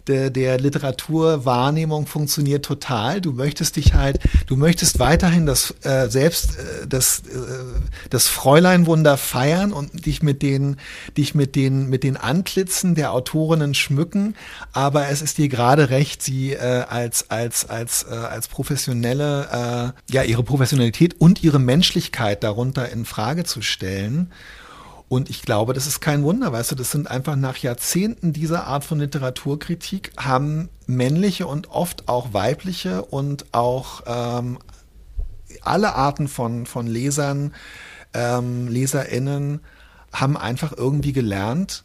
[0.06, 3.20] der, der Literaturwahrnehmung funktioniert total.
[3.20, 7.22] Du möchtest dich halt, du möchtest weiterhin das äh, selbst äh, das äh,
[8.10, 10.76] das Fräuleinwunder feiern und dich mit den
[11.16, 14.34] dich mit den mit den Antlitzen der Autorinnen schmücken,
[14.72, 20.12] aber es ist dir gerade recht, sie äh, als als als äh, als professionelle äh,
[20.12, 24.30] ja ihre Professionalität und ihre Menschlichkeit darunter in Frage zu stellen.
[25.10, 28.68] Und ich glaube, das ist kein Wunder, weißt du, das sind einfach nach Jahrzehnten dieser
[28.68, 34.60] Art von Literaturkritik haben männliche und oft auch weibliche und auch ähm,
[35.62, 37.52] alle Arten von, von Lesern,
[38.14, 39.62] ähm, LeserInnen
[40.12, 41.82] haben einfach irgendwie gelernt,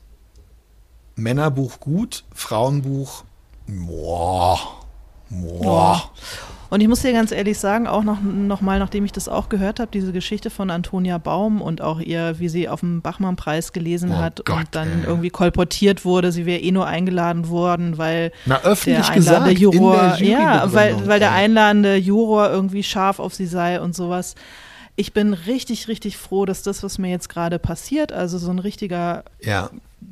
[1.15, 3.23] Männerbuch gut, Frauenbuch,
[3.65, 4.59] boah,
[5.31, 6.11] boah.
[6.75, 9.47] Und ich muss dir ganz ehrlich sagen, auch noch, noch mal, nachdem ich das auch
[9.47, 13.71] gehört habe, diese Geschichte von Antonia Baum und auch ihr, wie sie auf dem Bachmann-Preis
[13.71, 15.07] gelesen oh hat Gott, und dann ey.
[15.07, 19.73] irgendwie kolportiert wurde, sie wäre eh nur eingeladen worden, weil Na, öffentlich der einladende gesagt,
[19.73, 24.35] Juror, ja, weil, weil der einladende Juror irgendwie scharf auf sie sei und sowas.
[24.97, 28.59] Ich bin richtig, richtig froh, dass das, was mir jetzt gerade passiert, also so ein
[28.59, 29.69] richtiger ja.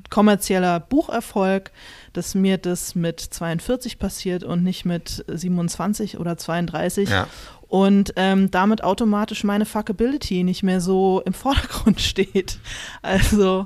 [0.09, 1.71] Kommerzieller Bucherfolg,
[2.13, 7.09] dass mir das mit 42 passiert und nicht mit 27 oder 32.
[7.09, 7.27] Ja.
[7.73, 12.59] Und ähm, damit automatisch meine Fuckability nicht mehr so im Vordergrund steht.
[13.01, 13.65] Also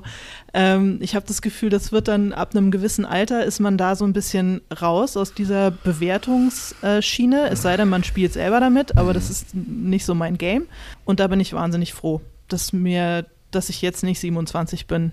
[0.54, 3.96] ähm, ich habe das Gefühl, das wird dann ab einem gewissen Alter ist man da
[3.96, 7.50] so ein bisschen raus aus dieser Bewertungsschiene.
[7.50, 10.68] Es sei denn, man spielt selber damit, aber das ist nicht so mein Game.
[11.04, 15.12] Und da bin ich wahnsinnig froh, dass mir, dass ich jetzt nicht 27 bin.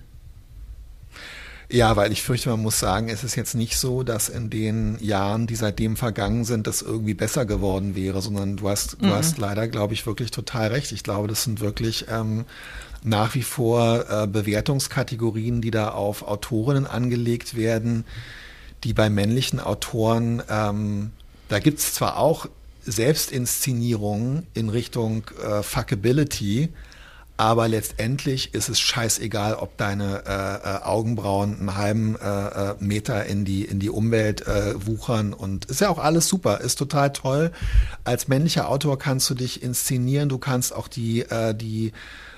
[1.70, 4.98] Ja, weil ich fürchte, man muss sagen, es ist jetzt nicht so, dass in den
[5.00, 9.08] Jahren, die seitdem vergangen sind, das irgendwie besser geworden wäre, sondern du hast, mhm.
[9.08, 10.92] du hast leider, glaube ich, wirklich total recht.
[10.92, 12.46] Ich glaube, das sind wirklich ähm,
[13.04, 18.06] nach wie vor äh, Bewertungskategorien, die da auf Autorinnen angelegt werden,
[18.84, 21.12] die bei männlichen Autoren, ähm,
[21.50, 22.48] da gibt es zwar auch
[22.84, 26.70] Selbstinszenierungen in Richtung äh, Fuckability,
[27.38, 33.26] aber letztendlich ist es scheißegal, ob deine äh, äh, Augenbrauen einen halben äh, äh, Meter
[33.26, 35.34] in die, in die Umwelt äh, wuchern.
[35.34, 37.52] Und ist ja auch alles super, ist total toll.
[38.06, 41.92] Als männlicher Autor kannst du dich inszenieren, du kannst auch die, äh, die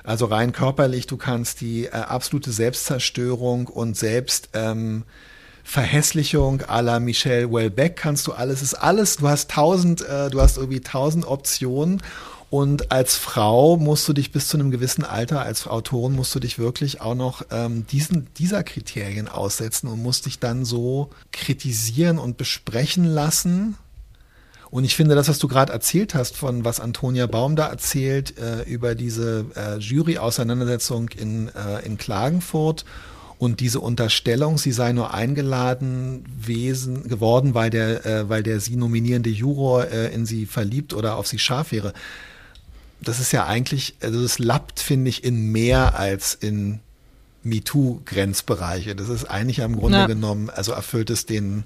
[0.04, 4.50] also rein körperlich, du kannst die äh, absolute Selbstzerstörung und Selbst...
[4.54, 5.04] Ähm,
[5.70, 10.40] Verhässlichung à la Michelle Welbeck kannst du alles, ist alles, du hast tausend, äh, du
[10.40, 12.02] hast irgendwie tausend Optionen
[12.50, 16.40] und als Frau musst du dich bis zu einem gewissen Alter, als Autorin musst du
[16.40, 22.20] dich wirklich auch noch ähm, diesen, dieser Kriterien aussetzen und musst dich dann so kritisieren
[22.20, 23.76] und besprechen lassen.
[24.70, 28.38] Und ich finde, das, was du gerade erzählt hast, von was Antonia Baum da erzählt,
[28.38, 32.86] äh, über diese äh, Jury-Auseinandersetzung in, äh, in Klagenfurt
[33.40, 38.78] und diese Unterstellung, sie sei nur eingeladen wesen, geworden, weil der, äh, weil der sie
[38.78, 41.94] nominierende Juror äh, in sie verliebt oder auf sie scharf wäre.
[43.02, 46.80] Das ist ja eigentlich, also das lappt, finde ich, in mehr als in
[47.44, 48.96] MeToo-Grenzbereiche.
[48.96, 50.08] Das ist eigentlich am Grunde ja.
[50.08, 51.64] genommen, also erfüllt es den,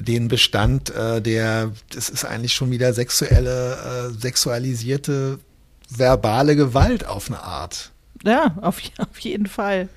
[0.00, 5.38] den Bestand, äh, der, das ist eigentlich schon wieder sexuelle, äh, sexualisierte
[5.90, 7.90] verbale Gewalt auf eine Art.
[8.24, 9.88] Ja, auf, auf jeden Fall.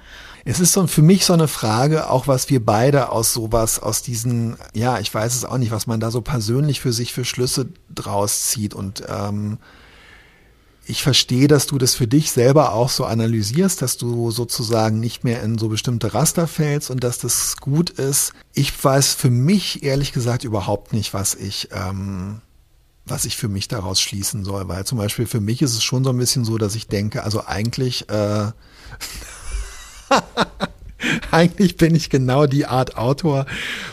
[0.44, 4.02] Es ist so für mich so eine Frage, auch was wir beide aus sowas, aus
[4.02, 7.26] diesen, ja, ich weiß es auch nicht, was man da so persönlich für sich für
[7.26, 8.74] Schlüsse draus zieht.
[8.74, 9.60] Und ähm,
[10.92, 15.24] ich verstehe, dass du das für dich selber auch so analysierst, dass du sozusagen nicht
[15.24, 18.34] mehr in so bestimmte Raster fällst und dass das gut ist.
[18.54, 22.42] Ich weiß für mich ehrlich gesagt überhaupt nicht, was ich, ähm,
[23.06, 26.04] was ich für mich daraus schließen soll, weil zum Beispiel für mich ist es schon
[26.04, 28.52] so ein bisschen so, dass ich denke, also eigentlich äh,
[31.32, 33.46] Eigentlich bin ich genau die Art Autor,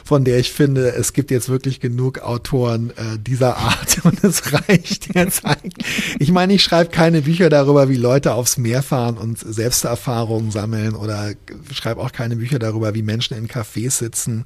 [0.04, 4.52] von der ich finde, es gibt jetzt wirklich genug Autoren äh, dieser Art und es
[4.52, 6.16] reicht jetzt eigentlich.
[6.18, 10.94] Ich meine, ich schreibe keine Bücher darüber, wie Leute aufs Meer fahren und Selbsterfahrungen sammeln
[10.94, 11.32] oder
[11.72, 14.44] schreibe auch keine Bücher darüber, wie Menschen in Cafés sitzen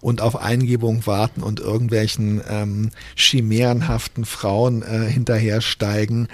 [0.00, 6.28] und auf Eingebung warten und irgendwelchen ähm, chimärenhaften Frauen äh, hinterhersteigen.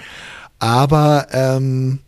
[0.59, 1.99] Aber ähm,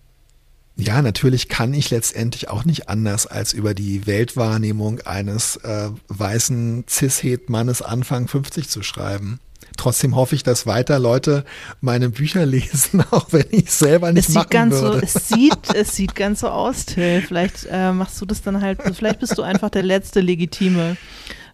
[0.75, 6.85] ja, natürlich kann ich letztendlich auch nicht anders als über die Weltwahrnehmung eines äh, weißen
[6.89, 9.39] Cis-Het-Mannes Anfang 50 zu schreiben.
[9.77, 11.45] Trotzdem hoffe ich, dass weiter Leute
[11.81, 14.99] meine Bücher lesen, auch wenn ich selber nicht es machen ganz würde.
[14.99, 17.21] So, es, sieht, es sieht ganz so aus, Till.
[17.21, 20.97] Vielleicht äh, machst du das dann halt, vielleicht bist du einfach der letzte legitime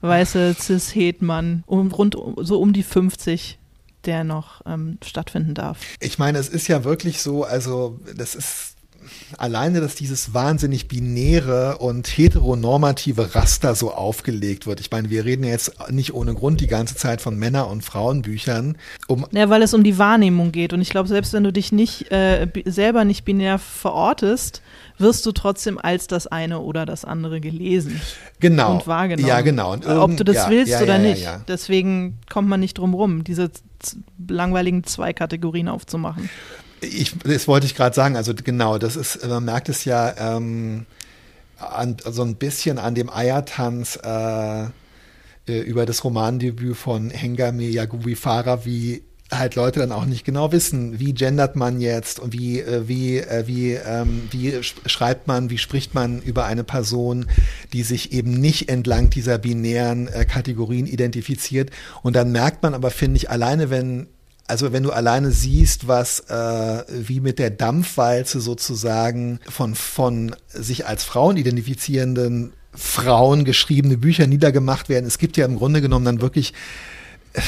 [0.02, 3.58] weiße Cis-Het-Mann, um, rund so um die 50
[4.06, 5.80] der noch ähm, stattfinden darf.
[6.00, 8.69] Ich meine, es ist ja wirklich so, also das ist
[9.38, 14.80] alleine, dass dieses wahnsinnig binäre und heteronormative Raster so aufgelegt wird.
[14.80, 18.78] Ich meine, wir reden jetzt nicht ohne Grund die ganze Zeit von Männer- und Frauenbüchern.
[19.08, 20.74] Um ja, weil es um die Wahrnehmung geht.
[20.74, 24.62] Und ich glaube, selbst wenn du dich nicht äh, selber nicht binär verortest,
[24.98, 28.00] wirst du trotzdem als das eine oder das andere gelesen.
[28.40, 28.74] Genau.
[28.74, 29.28] Und wahrgenommen.
[29.28, 29.74] Ja, genau.
[29.74, 31.28] Und Ob du das ja, willst ja, oder ja, nicht.
[31.48, 33.50] Deswegen kommt man nicht drum rum, diese
[34.28, 36.30] langweiligen zwei Kategorien aufzumachen.
[36.82, 38.16] Ich, das wollte ich gerade sagen.
[38.16, 40.86] Also genau, das ist, man merkt es ja ähm,
[41.58, 44.68] an, so ein bisschen an dem Eiertanz äh, äh
[45.62, 51.00] über das Romandebüt von Hengame Yagubi Farah, wie halt Leute dann auch nicht genau wissen,
[51.00, 55.58] wie gendert man jetzt und wie, äh, wie, äh, wie, ähm, wie schreibt man, wie
[55.58, 57.28] spricht man über eine Person,
[57.74, 61.70] die sich eben nicht entlang dieser binären äh, Kategorien identifiziert.
[62.02, 64.08] Und dann merkt man aber, finde ich, alleine wenn
[64.50, 70.88] also wenn du alleine siehst, was äh, wie mit der Dampfwalze sozusagen von, von sich
[70.88, 76.22] als Frauen identifizierenden Frauen geschriebene Bücher niedergemacht werden, es gibt ja im Grunde genommen dann
[76.22, 76.54] wirklich
[77.34, 77.42] äh,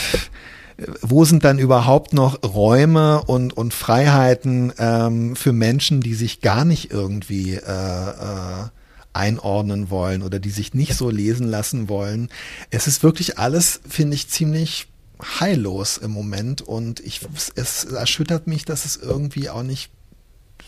[1.01, 6.65] wo sind dann überhaupt noch Räume und, und Freiheiten ähm, für Menschen, die sich gar
[6.65, 8.69] nicht irgendwie äh, äh,
[9.13, 12.29] einordnen wollen oder die sich nicht so lesen lassen wollen.
[12.69, 14.87] Es ist wirklich alles, finde ich, ziemlich
[15.23, 17.21] heillos im Moment und ich,
[17.55, 19.91] es erschüttert mich, dass es irgendwie auch nicht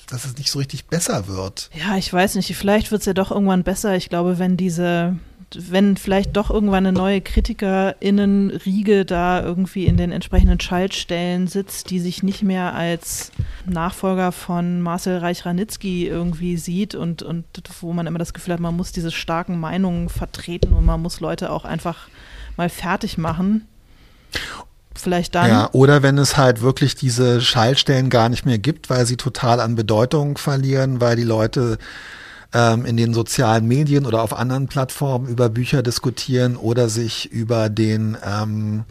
[0.07, 1.69] dass es nicht so richtig besser wird.
[1.73, 3.95] Ja, ich weiß nicht, vielleicht wird es ja doch irgendwann besser.
[3.95, 5.15] Ich glaube, wenn diese,
[5.55, 11.99] wenn vielleicht doch irgendwann eine neue KritikerInnen-Riege da irgendwie in den entsprechenden Schaltstellen sitzt, die
[11.99, 13.31] sich nicht mehr als
[13.65, 17.45] Nachfolger von Marcel Reich-Ranitzky irgendwie sieht und, und
[17.81, 21.21] wo man immer das Gefühl hat, man muss diese starken Meinungen vertreten und man muss
[21.21, 22.09] Leute auch einfach
[22.57, 23.67] mal fertig machen
[24.95, 25.49] vielleicht dann.
[25.49, 29.59] Ja, oder wenn es halt wirklich diese Schaltstellen gar nicht mehr gibt, weil sie total
[29.59, 31.77] an Bedeutung verlieren, weil die Leute
[32.53, 37.69] ähm, in den sozialen Medien oder auf anderen Plattformen über Bücher diskutieren oder sich über
[37.69, 38.83] den ähm,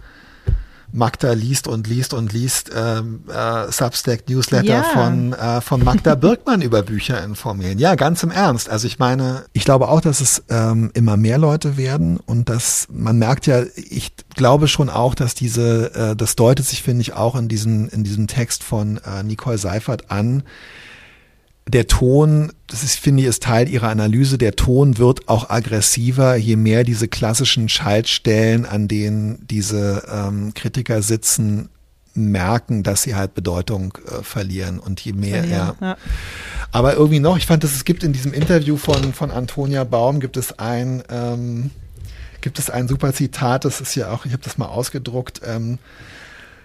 [0.92, 4.82] Magda liest und liest und liest ähm, äh, Substack Newsletter ja.
[4.82, 7.78] von, äh, von Magda Birkmann über Bücher informieren.
[7.78, 8.68] Ja, ganz im Ernst.
[8.68, 12.86] Also ich meine, ich glaube auch, dass es ähm, immer mehr Leute werden und dass
[12.90, 17.14] man merkt ja, ich glaube schon auch, dass diese, äh, das deutet sich, finde ich,
[17.14, 20.42] auch in diesem, in diesem Text von äh, Nicole Seifert an,
[21.68, 26.34] der Ton, das ist, finde ich, ist Teil ihrer Analyse, der Ton wird auch aggressiver,
[26.36, 31.68] je mehr diese klassischen Schaltstellen, an denen diese ähm, Kritiker sitzen,
[32.14, 35.76] merken, dass sie halt Bedeutung äh, verlieren und je mehr er.
[35.80, 35.96] Ja.
[36.70, 40.20] Aber irgendwie noch, ich fand, dass es gibt in diesem Interview von, von Antonia Baum,
[40.20, 41.70] gibt es ein, ähm,
[42.40, 45.78] gibt es ein super Zitat, das ist ja auch, ich habe das mal ausgedruckt, ähm,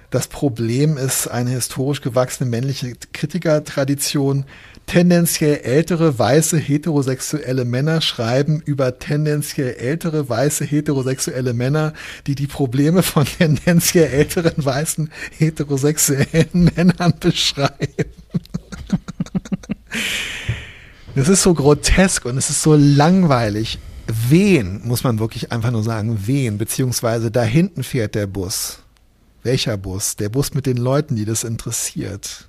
[0.09, 4.45] das Problem ist eine historisch gewachsene männliche Kritikertradition.
[4.87, 11.93] Tendenziell ältere weiße heterosexuelle Männer schreiben über tendenziell ältere weiße heterosexuelle Männer,
[12.25, 17.93] die die Probleme von tendenziell älteren weißen heterosexuellen Männern beschreiben.
[21.15, 23.79] Das ist so grotesk und es ist so langweilig.
[24.29, 28.79] Wen, muss man wirklich einfach nur sagen, wen, beziehungsweise da hinten fährt der Bus.
[29.41, 30.15] Welcher Bus?
[30.15, 32.46] Der Bus mit den Leuten, die das interessiert.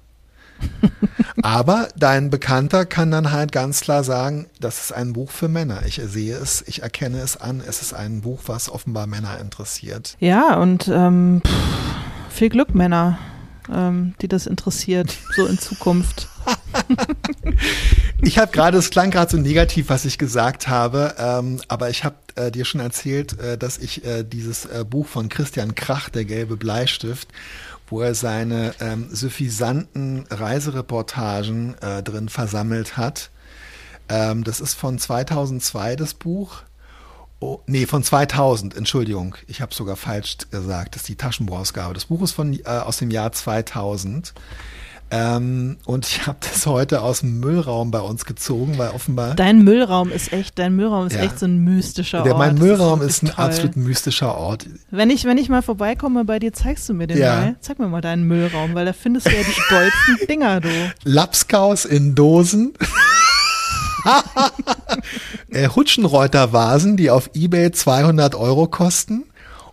[1.43, 5.83] Aber dein Bekannter kann dann halt ganz klar sagen, das ist ein Buch für Männer.
[5.87, 7.63] Ich sehe es, ich erkenne es an.
[7.67, 10.17] Es ist ein Buch, was offenbar Männer interessiert.
[10.21, 11.53] Ja, und ähm, pff,
[12.31, 13.19] viel Glück, Männer,
[13.73, 16.29] ähm, die das interessiert, so in Zukunft.
[18.23, 22.05] ich habe gerade, es klang gerade so negativ, was ich gesagt habe, ähm, aber ich
[22.05, 26.09] habe äh, dir schon erzählt, äh, dass ich äh, dieses äh, Buch von Christian Krach,
[26.09, 27.29] Der gelbe Bleistift,
[27.91, 33.31] wo er seine ähm, suffisanten Reisereportagen äh, drin versammelt hat.
[34.09, 36.63] Ähm, das ist von 2002 das Buch.
[37.41, 41.95] Oh, nee, von 2000, Entschuldigung, ich habe sogar falsch gesagt, das ist die Taschenbuchausgabe.
[41.95, 44.35] Das Buch ist von, äh, aus dem Jahr 2000.
[45.11, 49.35] Ähm, und ich habe das heute aus dem Müllraum bei uns gezogen, weil offenbar.
[49.35, 51.23] Dein Müllraum ist echt, dein Müllraum ist ja.
[51.23, 52.39] echt so ein mystischer Der, Ort.
[52.39, 53.45] Mein Müllraum ist, ist ein toll.
[53.47, 54.67] absolut mystischer Ort.
[54.91, 57.37] Wenn ich, wenn ich mal vorbeikomme bei dir, zeigst du mir den ja.
[57.37, 57.57] mal.
[57.61, 60.69] Zeig mir mal deinen Müllraum, weil da findest du ja die dollsten Dinger, du.
[61.05, 62.75] Lapskaus in Dosen.
[65.51, 69.25] äh, Hutschenreuter-Vasen, die auf Ebay 200 Euro kosten.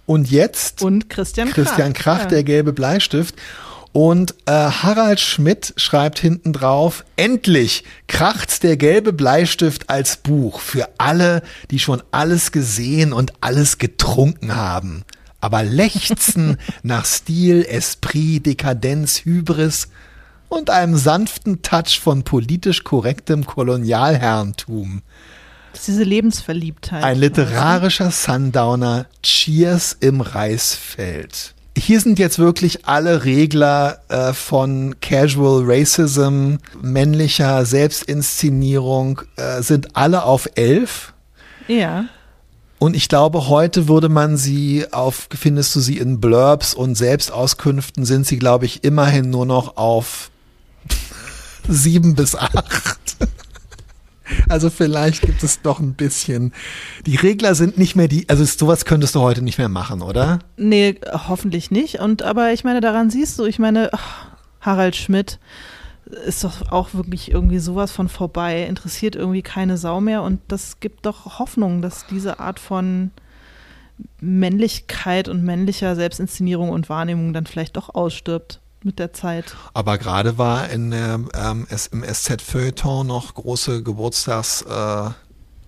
[0.05, 2.27] Und jetzt und Christian, Christian Krach, Krach ja.
[2.27, 3.35] der gelbe Bleistift.
[3.95, 10.89] Und äh, Harald Schmidt schreibt hinten drauf, endlich kracht der gelbe Bleistift als Buch für
[10.97, 11.41] alle,
[11.71, 15.05] die schon alles gesehen und alles getrunken haben.
[15.39, 19.87] Aber lechzen nach Stil, Esprit, Dekadenz, Hybris
[20.49, 25.03] und einem sanften Touch von politisch korrektem Kolonialherrentum.
[25.71, 27.01] Das ist diese Lebensverliebtheit.
[27.01, 35.63] Ein literarischer Sundowner, Cheers im Reisfeld hier sind jetzt wirklich alle Regler äh, von Casual
[35.65, 41.13] Racism, männlicher Selbstinszenierung, äh, sind alle auf elf.
[41.67, 42.05] Ja.
[42.79, 48.05] Und ich glaube, heute würde man sie auf, findest du sie in Blurbs und Selbstauskünften,
[48.05, 50.29] sind sie, glaube ich, immerhin nur noch auf
[51.67, 52.99] sieben bis acht.
[54.49, 56.53] Also vielleicht gibt es doch ein bisschen.
[57.05, 60.39] Die Regler sind nicht mehr die, also sowas könntest du heute nicht mehr machen, oder?
[60.57, 61.99] Nee, hoffentlich nicht.
[61.99, 63.91] Und aber ich meine, daran siehst du, ich meine,
[64.61, 65.39] Harald Schmidt
[66.27, 70.79] ist doch auch wirklich irgendwie sowas von vorbei, interessiert irgendwie keine Sau mehr und das
[70.79, 73.11] gibt doch Hoffnung, dass diese Art von
[74.19, 79.55] Männlichkeit und männlicher Selbstinszenierung und Wahrnehmung dann vielleicht doch ausstirbt mit der Zeit.
[79.73, 81.29] Aber gerade war in, ähm,
[81.91, 85.09] im SZ-Feuilleton noch große Geburtstags- äh,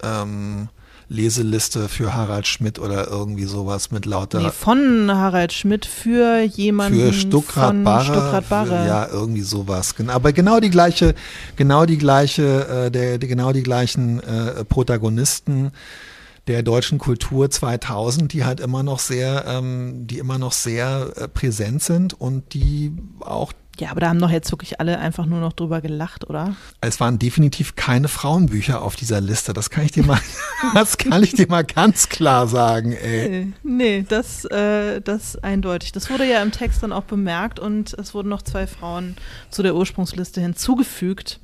[0.03, 0.69] ähm,
[1.09, 4.41] Leseliste für Harald Schmidt oder irgendwie sowas mit lauter.
[4.41, 8.67] Nee, von Harald Schmidt für jemanden für Stuckrad Barre, Stuckrad Barre.
[8.67, 9.95] Für, ja, irgendwie sowas.
[10.07, 11.15] Aber genau die gleiche,
[11.55, 15.71] genau die gleiche, äh, der, genau die gleichen äh, Protagonisten
[16.47, 21.27] der deutschen Kultur 2000, die halt immer noch sehr, ähm, die immer noch sehr äh,
[21.27, 25.39] präsent sind und die auch ja, aber da haben doch jetzt wirklich alle einfach nur
[25.39, 26.55] noch drüber gelacht, oder?
[26.81, 29.53] Es waren definitiv keine Frauenbücher auf dieser Liste.
[29.53, 30.19] Das kann ich dir mal,
[30.73, 33.29] das kann ich dir mal ganz klar sagen, ey.
[33.29, 35.91] Nee, nee das, äh, das eindeutig.
[35.91, 39.15] Das wurde ja im Text dann auch bemerkt und es wurden noch zwei Frauen
[39.51, 41.39] zu der Ursprungsliste hinzugefügt.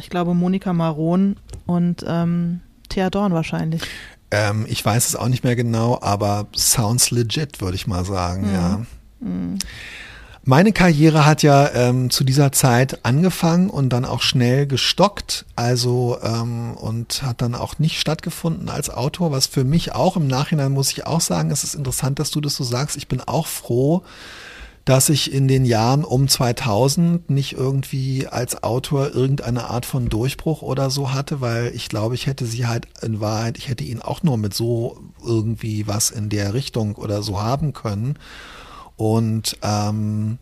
[0.00, 1.36] Ich glaube Monika Maron
[1.66, 2.60] und ähm,
[2.94, 3.82] Thea Dorn wahrscheinlich.
[4.30, 8.48] Ähm, ich weiß es auch nicht mehr genau, aber sounds legit, würde ich mal sagen,
[8.48, 8.54] mhm.
[8.54, 8.86] ja.
[9.20, 9.58] Mhm.
[10.46, 16.18] Meine Karriere hat ja ähm, zu dieser Zeit angefangen und dann auch schnell gestockt, also
[16.22, 20.72] ähm, und hat dann auch nicht stattgefunden als Autor, was für mich auch im Nachhinein
[20.72, 22.98] muss ich auch sagen, es ist interessant, dass du das so sagst.
[22.98, 24.02] Ich bin auch froh,
[24.84, 30.60] dass ich in den Jahren um 2000 nicht irgendwie als Autor irgendeine Art von Durchbruch
[30.60, 34.02] oder so hatte, weil ich glaube, ich hätte sie halt in Wahrheit, ich hätte ihn
[34.02, 38.18] auch nur mit so irgendwie was in der Richtung oder so haben können.
[38.96, 40.38] Und ähm,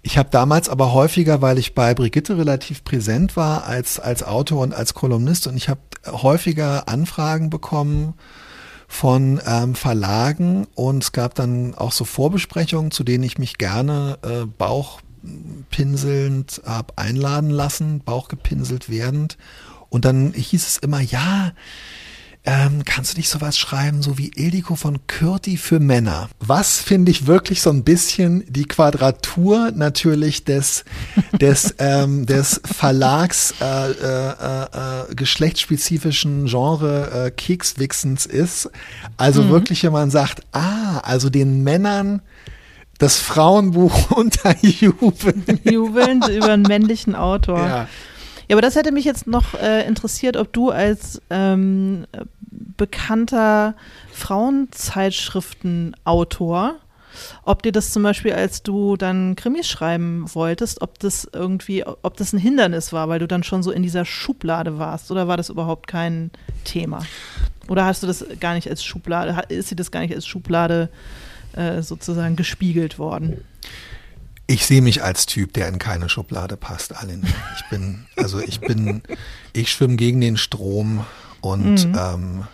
[0.00, 4.62] ich habe damals aber häufiger, weil ich bei Brigitte relativ präsent war als, als Autor
[4.62, 8.14] und als Kolumnist und ich habe häufiger Anfragen bekommen,
[8.88, 14.18] von ähm, Verlagen und es gab dann auch so Vorbesprechungen, zu denen ich mich gerne
[14.22, 19.38] äh, bauchpinselnd habe einladen lassen, bauchgepinselt werdend.
[19.88, 21.52] Und dann hieß es immer, ja,
[22.46, 26.28] ähm, kannst du nicht sowas schreiben, so wie Ildiko von Kürti für Männer?
[26.40, 30.84] Was finde ich wirklich so ein bisschen die Quadratur natürlich des,
[31.40, 38.70] des, ähm, des Verlags äh, äh, äh, geschlechtsspezifischen Genre äh, Kekswichsens ist.
[39.16, 39.48] Also mhm.
[39.48, 42.20] wirklich, wenn man sagt, ah, also den Männern
[42.98, 45.60] das Frauenbuch unterjubeln.
[45.64, 47.58] Jubelnd über einen männlichen Autor.
[47.58, 47.88] Ja.
[48.48, 52.06] Ja, aber das hätte mich jetzt noch äh, interessiert, ob du als ähm,
[52.76, 53.74] bekannter
[54.12, 56.76] Frauenzeitschriftenautor,
[57.44, 62.16] ob dir das zum Beispiel, als du dann Krimis schreiben wolltest, ob das irgendwie, ob
[62.16, 65.36] das ein Hindernis war, weil du dann schon so in dieser Schublade warst, oder war
[65.36, 66.30] das überhaupt kein
[66.64, 67.00] Thema?
[67.68, 70.90] Oder hast du das gar nicht als Schublade, ist dir das gar nicht als Schublade
[71.52, 73.44] äh, sozusagen gespiegelt worden?
[74.46, 77.22] Ich sehe mich als Typ, der in keine Schublade passt, Alin.
[77.56, 79.02] Ich bin, also ich bin,
[79.52, 81.06] ich schwimme gegen den Strom
[81.40, 81.98] und mhm.
[81.98, 82.44] ähm,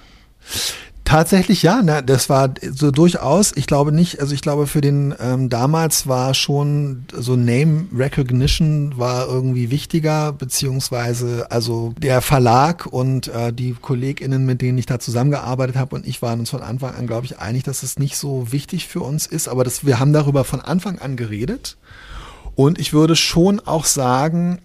[1.10, 5.12] Tatsächlich ja, ne, das war so durchaus, ich glaube nicht, also ich glaube für den
[5.18, 13.26] ähm, damals war schon so Name Recognition war irgendwie wichtiger, beziehungsweise also der Verlag und
[13.26, 16.94] äh, die KollegInnen, mit denen ich da zusammengearbeitet habe und ich waren uns von Anfang
[16.94, 19.98] an, glaube ich, einig, dass es nicht so wichtig für uns ist, aber das, wir
[19.98, 21.76] haben darüber von Anfang an geredet.
[22.54, 24.60] Und ich würde schon auch sagen,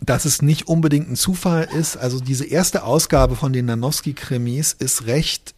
[0.00, 1.96] dass es nicht unbedingt ein Zufall ist.
[1.96, 5.54] Also diese erste Ausgabe von den Nanowski-Krimis ist recht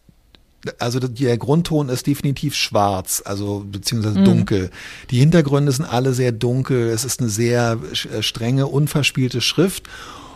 [0.79, 4.25] also der Grundton ist definitiv schwarz, also beziehungsweise mhm.
[4.25, 4.71] dunkel.
[5.11, 6.89] Die Hintergründe sind alle sehr dunkel.
[6.89, 7.77] Es ist eine sehr
[8.11, 9.83] äh, strenge, unverspielte Schrift.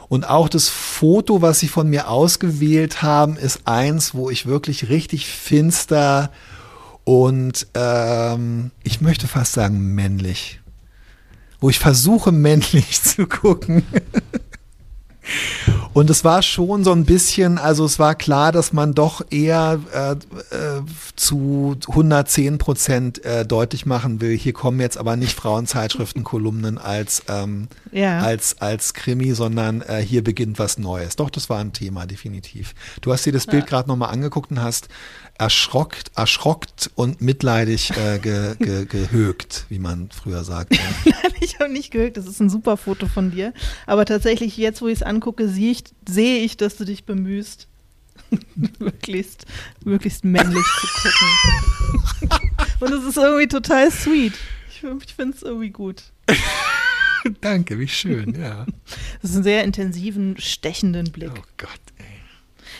[0.07, 4.89] Und auch das Foto, was sie von mir ausgewählt haben, ist eins, wo ich wirklich
[4.89, 6.31] richtig finster
[7.03, 10.58] und ähm, ich möchte fast sagen männlich
[11.59, 13.83] wo ich versuche, männlich zu gucken.
[15.93, 19.79] Und es war schon so ein bisschen, also es war klar, dass man doch eher
[19.93, 20.11] äh,
[20.55, 20.81] äh,
[21.15, 27.67] zu 110 Prozent äh, deutlich machen will, hier kommen jetzt aber nicht Frauenzeitschriftenkolumnen als, ähm,
[27.91, 28.19] ja.
[28.19, 31.15] als, als Krimi, sondern äh, hier beginnt was Neues.
[31.15, 32.73] Doch, das war ein Thema, definitiv.
[33.01, 33.69] Du hast dir das Bild ja.
[33.69, 34.89] gerade nochmal angeguckt und hast
[35.39, 40.77] erschrockt, erschrockt und mitleidig äh, ge, ge, gehögt, wie man früher sagte.
[41.05, 43.53] Nein, ich habe nicht gehögt, das ist ein super Foto von dir.
[43.87, 47.67] Aber tatsächlich, jetzt wo ich es angucke, sehe ich, sehe ich, dass du dich bemühst,
[48.79, 49.45] möglichst,
[49.83, 52.39] möglichst männlich zu gucken.
[52.81, 54.33] und es ist irgendwie total sweet.
[54.69, 56.03] Ich, ich finde es irgendwie gut.
[57.41, 58.65] Danke, wie schön, ja.
[59.21, 61.31] Das ist einen sehr intensiven, stechenden Blick.
[61.33, 62.05] Oh Gott, ey.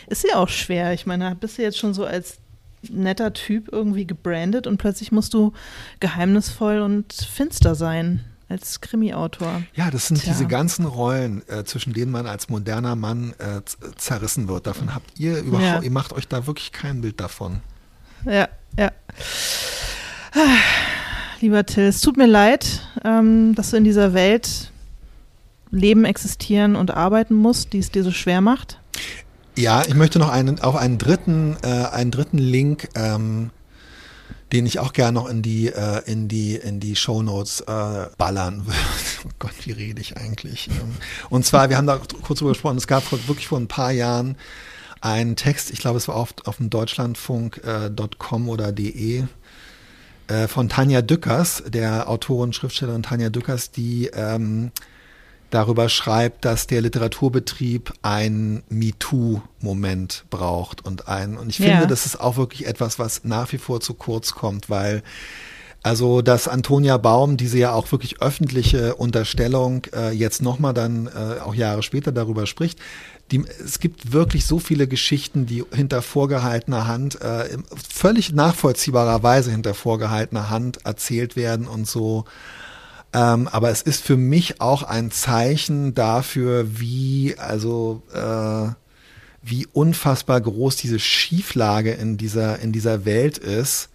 [0.08, 0.94] Ist ja auch schwer.
[0.94, 2.38] Ich meine, bist du jetzt schon so als
[2.84, 5.54] netter Typ irgendwie gebrandet und plötzlich musst du
[6.00, 9.62] geheimnisvoll und finster sein als Krimi-Autor.
[9.76, 10.34] Ja, das sind Tja.
[10.34, 13.62] diese ganzen Rollen, äh, zwischen denen man als moderner Mann äh,
[13.96, 14.66] zerrissen wird.
[14.66, 15.82] Davon habt ihr überhaupt, ja.
[15.82, 17.62] ihr macht euch da wirklich kein Bild davon.
[18.26, 18.92] Ja, ja.
[21.42, 24.72] Lieber Till, es tut mir leid, ähm, dass du in dieser Welt
[25.72, 28.80] leben, existieren und arbeiten musst, die es dir so schwer macht.
[29.60, 33.50] Ja, ich möchte noch einen, auch einen dritten, äh, einen dritten Link, ähm,
[34.54, 38.66] den ich auch gerne noch in die, äh, in die, in die Shownotes äh, ballern
[38.66, 38.80] würde.
[39.26, 40.70] Oh Gott, wie rede ich eigentlich?
[40.70, 40.96] Ähm,
[41.30, 44.38] und zwar, wir haben da kurz drüber gesprochen, es gab wirklich vor ein paar Jahren
[45.02, 49.26] einen Text, ich glaube, es war auf, auf dem Deutschlandfunk.com äh, oder de,
[50.28, 54.72] äh, von Tanja Dückers, der Autorin, Schriftstellerin Tanja Dückers, die ähm,
[55.50, 61.86] darüber schreibt, dass der Literaturbetrieb ein MeToo-Moment braucht und ein, und ich finde, ja.
[61.86, 65.04] das ist auch wirklich etwas, was nach wie vor zu kurz kommt, weil
[65.82, 71.40] also, dass Antonia Baum diese ja auch wirklich öffentliche Unterstellung äh, jetzt nochmal dann äh,
[71.40, 72.80] auch Jahre später darüber spricht.
[73.32, 79.74] Die, es gibt wirklich so viele Geschichten, die hinter vorgehaltener Hand, äh, völlig nachvollziehbarerweise hinter
[79.74, 82.26] vorgehaltener Hand erzählt werden und so
[83.14, 88.74] ähm, aber es ist für mich auch ein Zeichen dafür, wie, also, äh,
[89.42, 93.90] wie unfassbar groß diese Schieflage in dieser, in dieser Welt ist,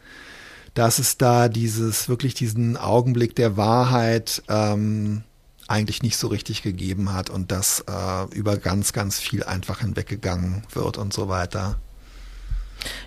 [0.74, 5.22] dass es da dieses, wirklich diesen Augenblick der Wahrheit, ähm,
[5.66, 10.62] eigentlich nicht so richtig gegeben hat und dass äh, über ganz, ganz viel einfach hinweggegangen
[10.72, 11.78] wird und so weiter.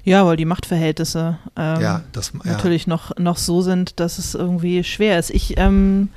[0.04, 2.52] Ja, weil die Machtverhältnisse ähm, ja, das, ja.
[2.52, 5.30] natürlich noch, noch so sind, dass es irgendwie schwer ist.
[5.30, 6.10] Ich ähm,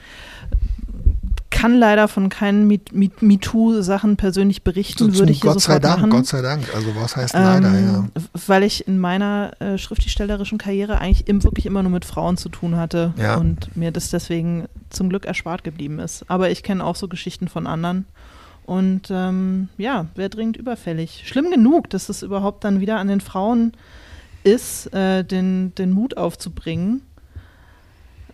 [1.61, 6.11] kann leider von keinen MeToo-Sachen persönlich berichten, würde ich hier Gott sei Dank, machen.
[6.11, 6.65] Gott sei Dank.
[6.75, 8.23] Also was heißt leider, ähm, ja.
[8.47, 12.49] Weil ich in meiner äh, schriftstellerischen Karriere eigentlich im, wirklich immer nur mit Frauen zu
[12.49, 13.37] tun hatte ja.
[13.37, 16.25] und mir das deswegen zum Glück erspart geblieben ist.
[16.29, 18.07] Aber ich kenne auch so Geschichten von anderen
[18.71, 21.25] Und ähm, ja, wäre dringend überfällig.
[21.27, 23.73] Schlimm genug, dass es überhaupt dann wieder an den Frauen
[24.45, 27.03] ist, äh, den, den Mut aufzubringen,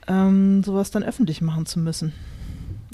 [0.07, 2.13] ähm, sowas dann öffentlich machen zu müssen.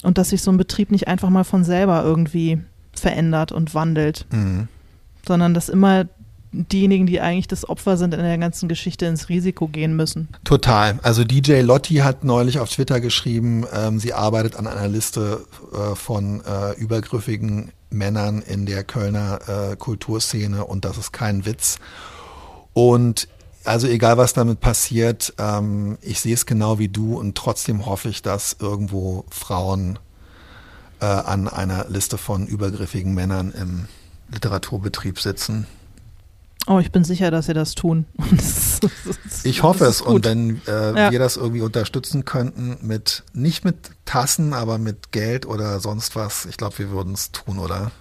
[0.03, 2.61] Und dass sich so ein Betrieb nicht einfach mal von selber irgendwie
[2.93, 4.69] verändert und wandelt, mhm.
[5.27, 6.05] sondern dass immer
[6.53, 10.29] diejenigen, die eigentlich das Opfer sind in der ganzen Geschichte, ins Risiko gehen müssen.
[10.43, 10.99] Total.
[11.01, 15.95] Also DJ Lotti hat neulich auf Twitter geschrieben, ähm, sie arbeitet an einer Liste äh,
[15.95, 21.79] von äh, übergriffigen Männern in der Kölner äh, Kulturszene und das ist kein Witz.
[22.73, 23.27] Und
[23.65, 28.09] also egal was damit passiert, ähm, ich sehe es genau wie du und trotzdem hoffe
[28.09, 29.99] ich, dass irgendwo Frauen
[30.99, 33.87] äh, an einer Liste von übergriffigen Männern im
[34.31, 35.67] Literaturbetrieb sitzen.
[36.65, 38.05] Oh, ich bin sicher, dass sie das tun.
[38.31, 40.01] das, das, ich hoffe es.
[40.01, 41.11] Und wenn äh, ja.
[41.11, 46.45] wir das irgendwie unterstützen könnten, mit nicht mit Tassen, aber mit Geld oder sonst was,
[46.45, 47.91] ich glaube, wir würden es tun, oder?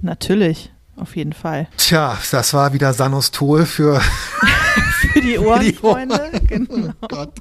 [0.00, 1.68] Natürlich, auf jeden Fall.
[1.76, 4.00] Tja, das war wieder Sanostol für,
[5.12, 6.10] für die Ohren, für die Ohren.
[6.10, 6.40] Freunde.
[6.46, 6.92] Genau.
[7.02, 7.34] Oh Gott.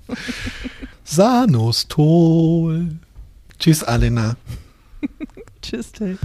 [1.06, 2.90] Sanostol.
[3.58, 4.36] Tschüss, Alena.
[5.62, 6.18] Tschüss, Till.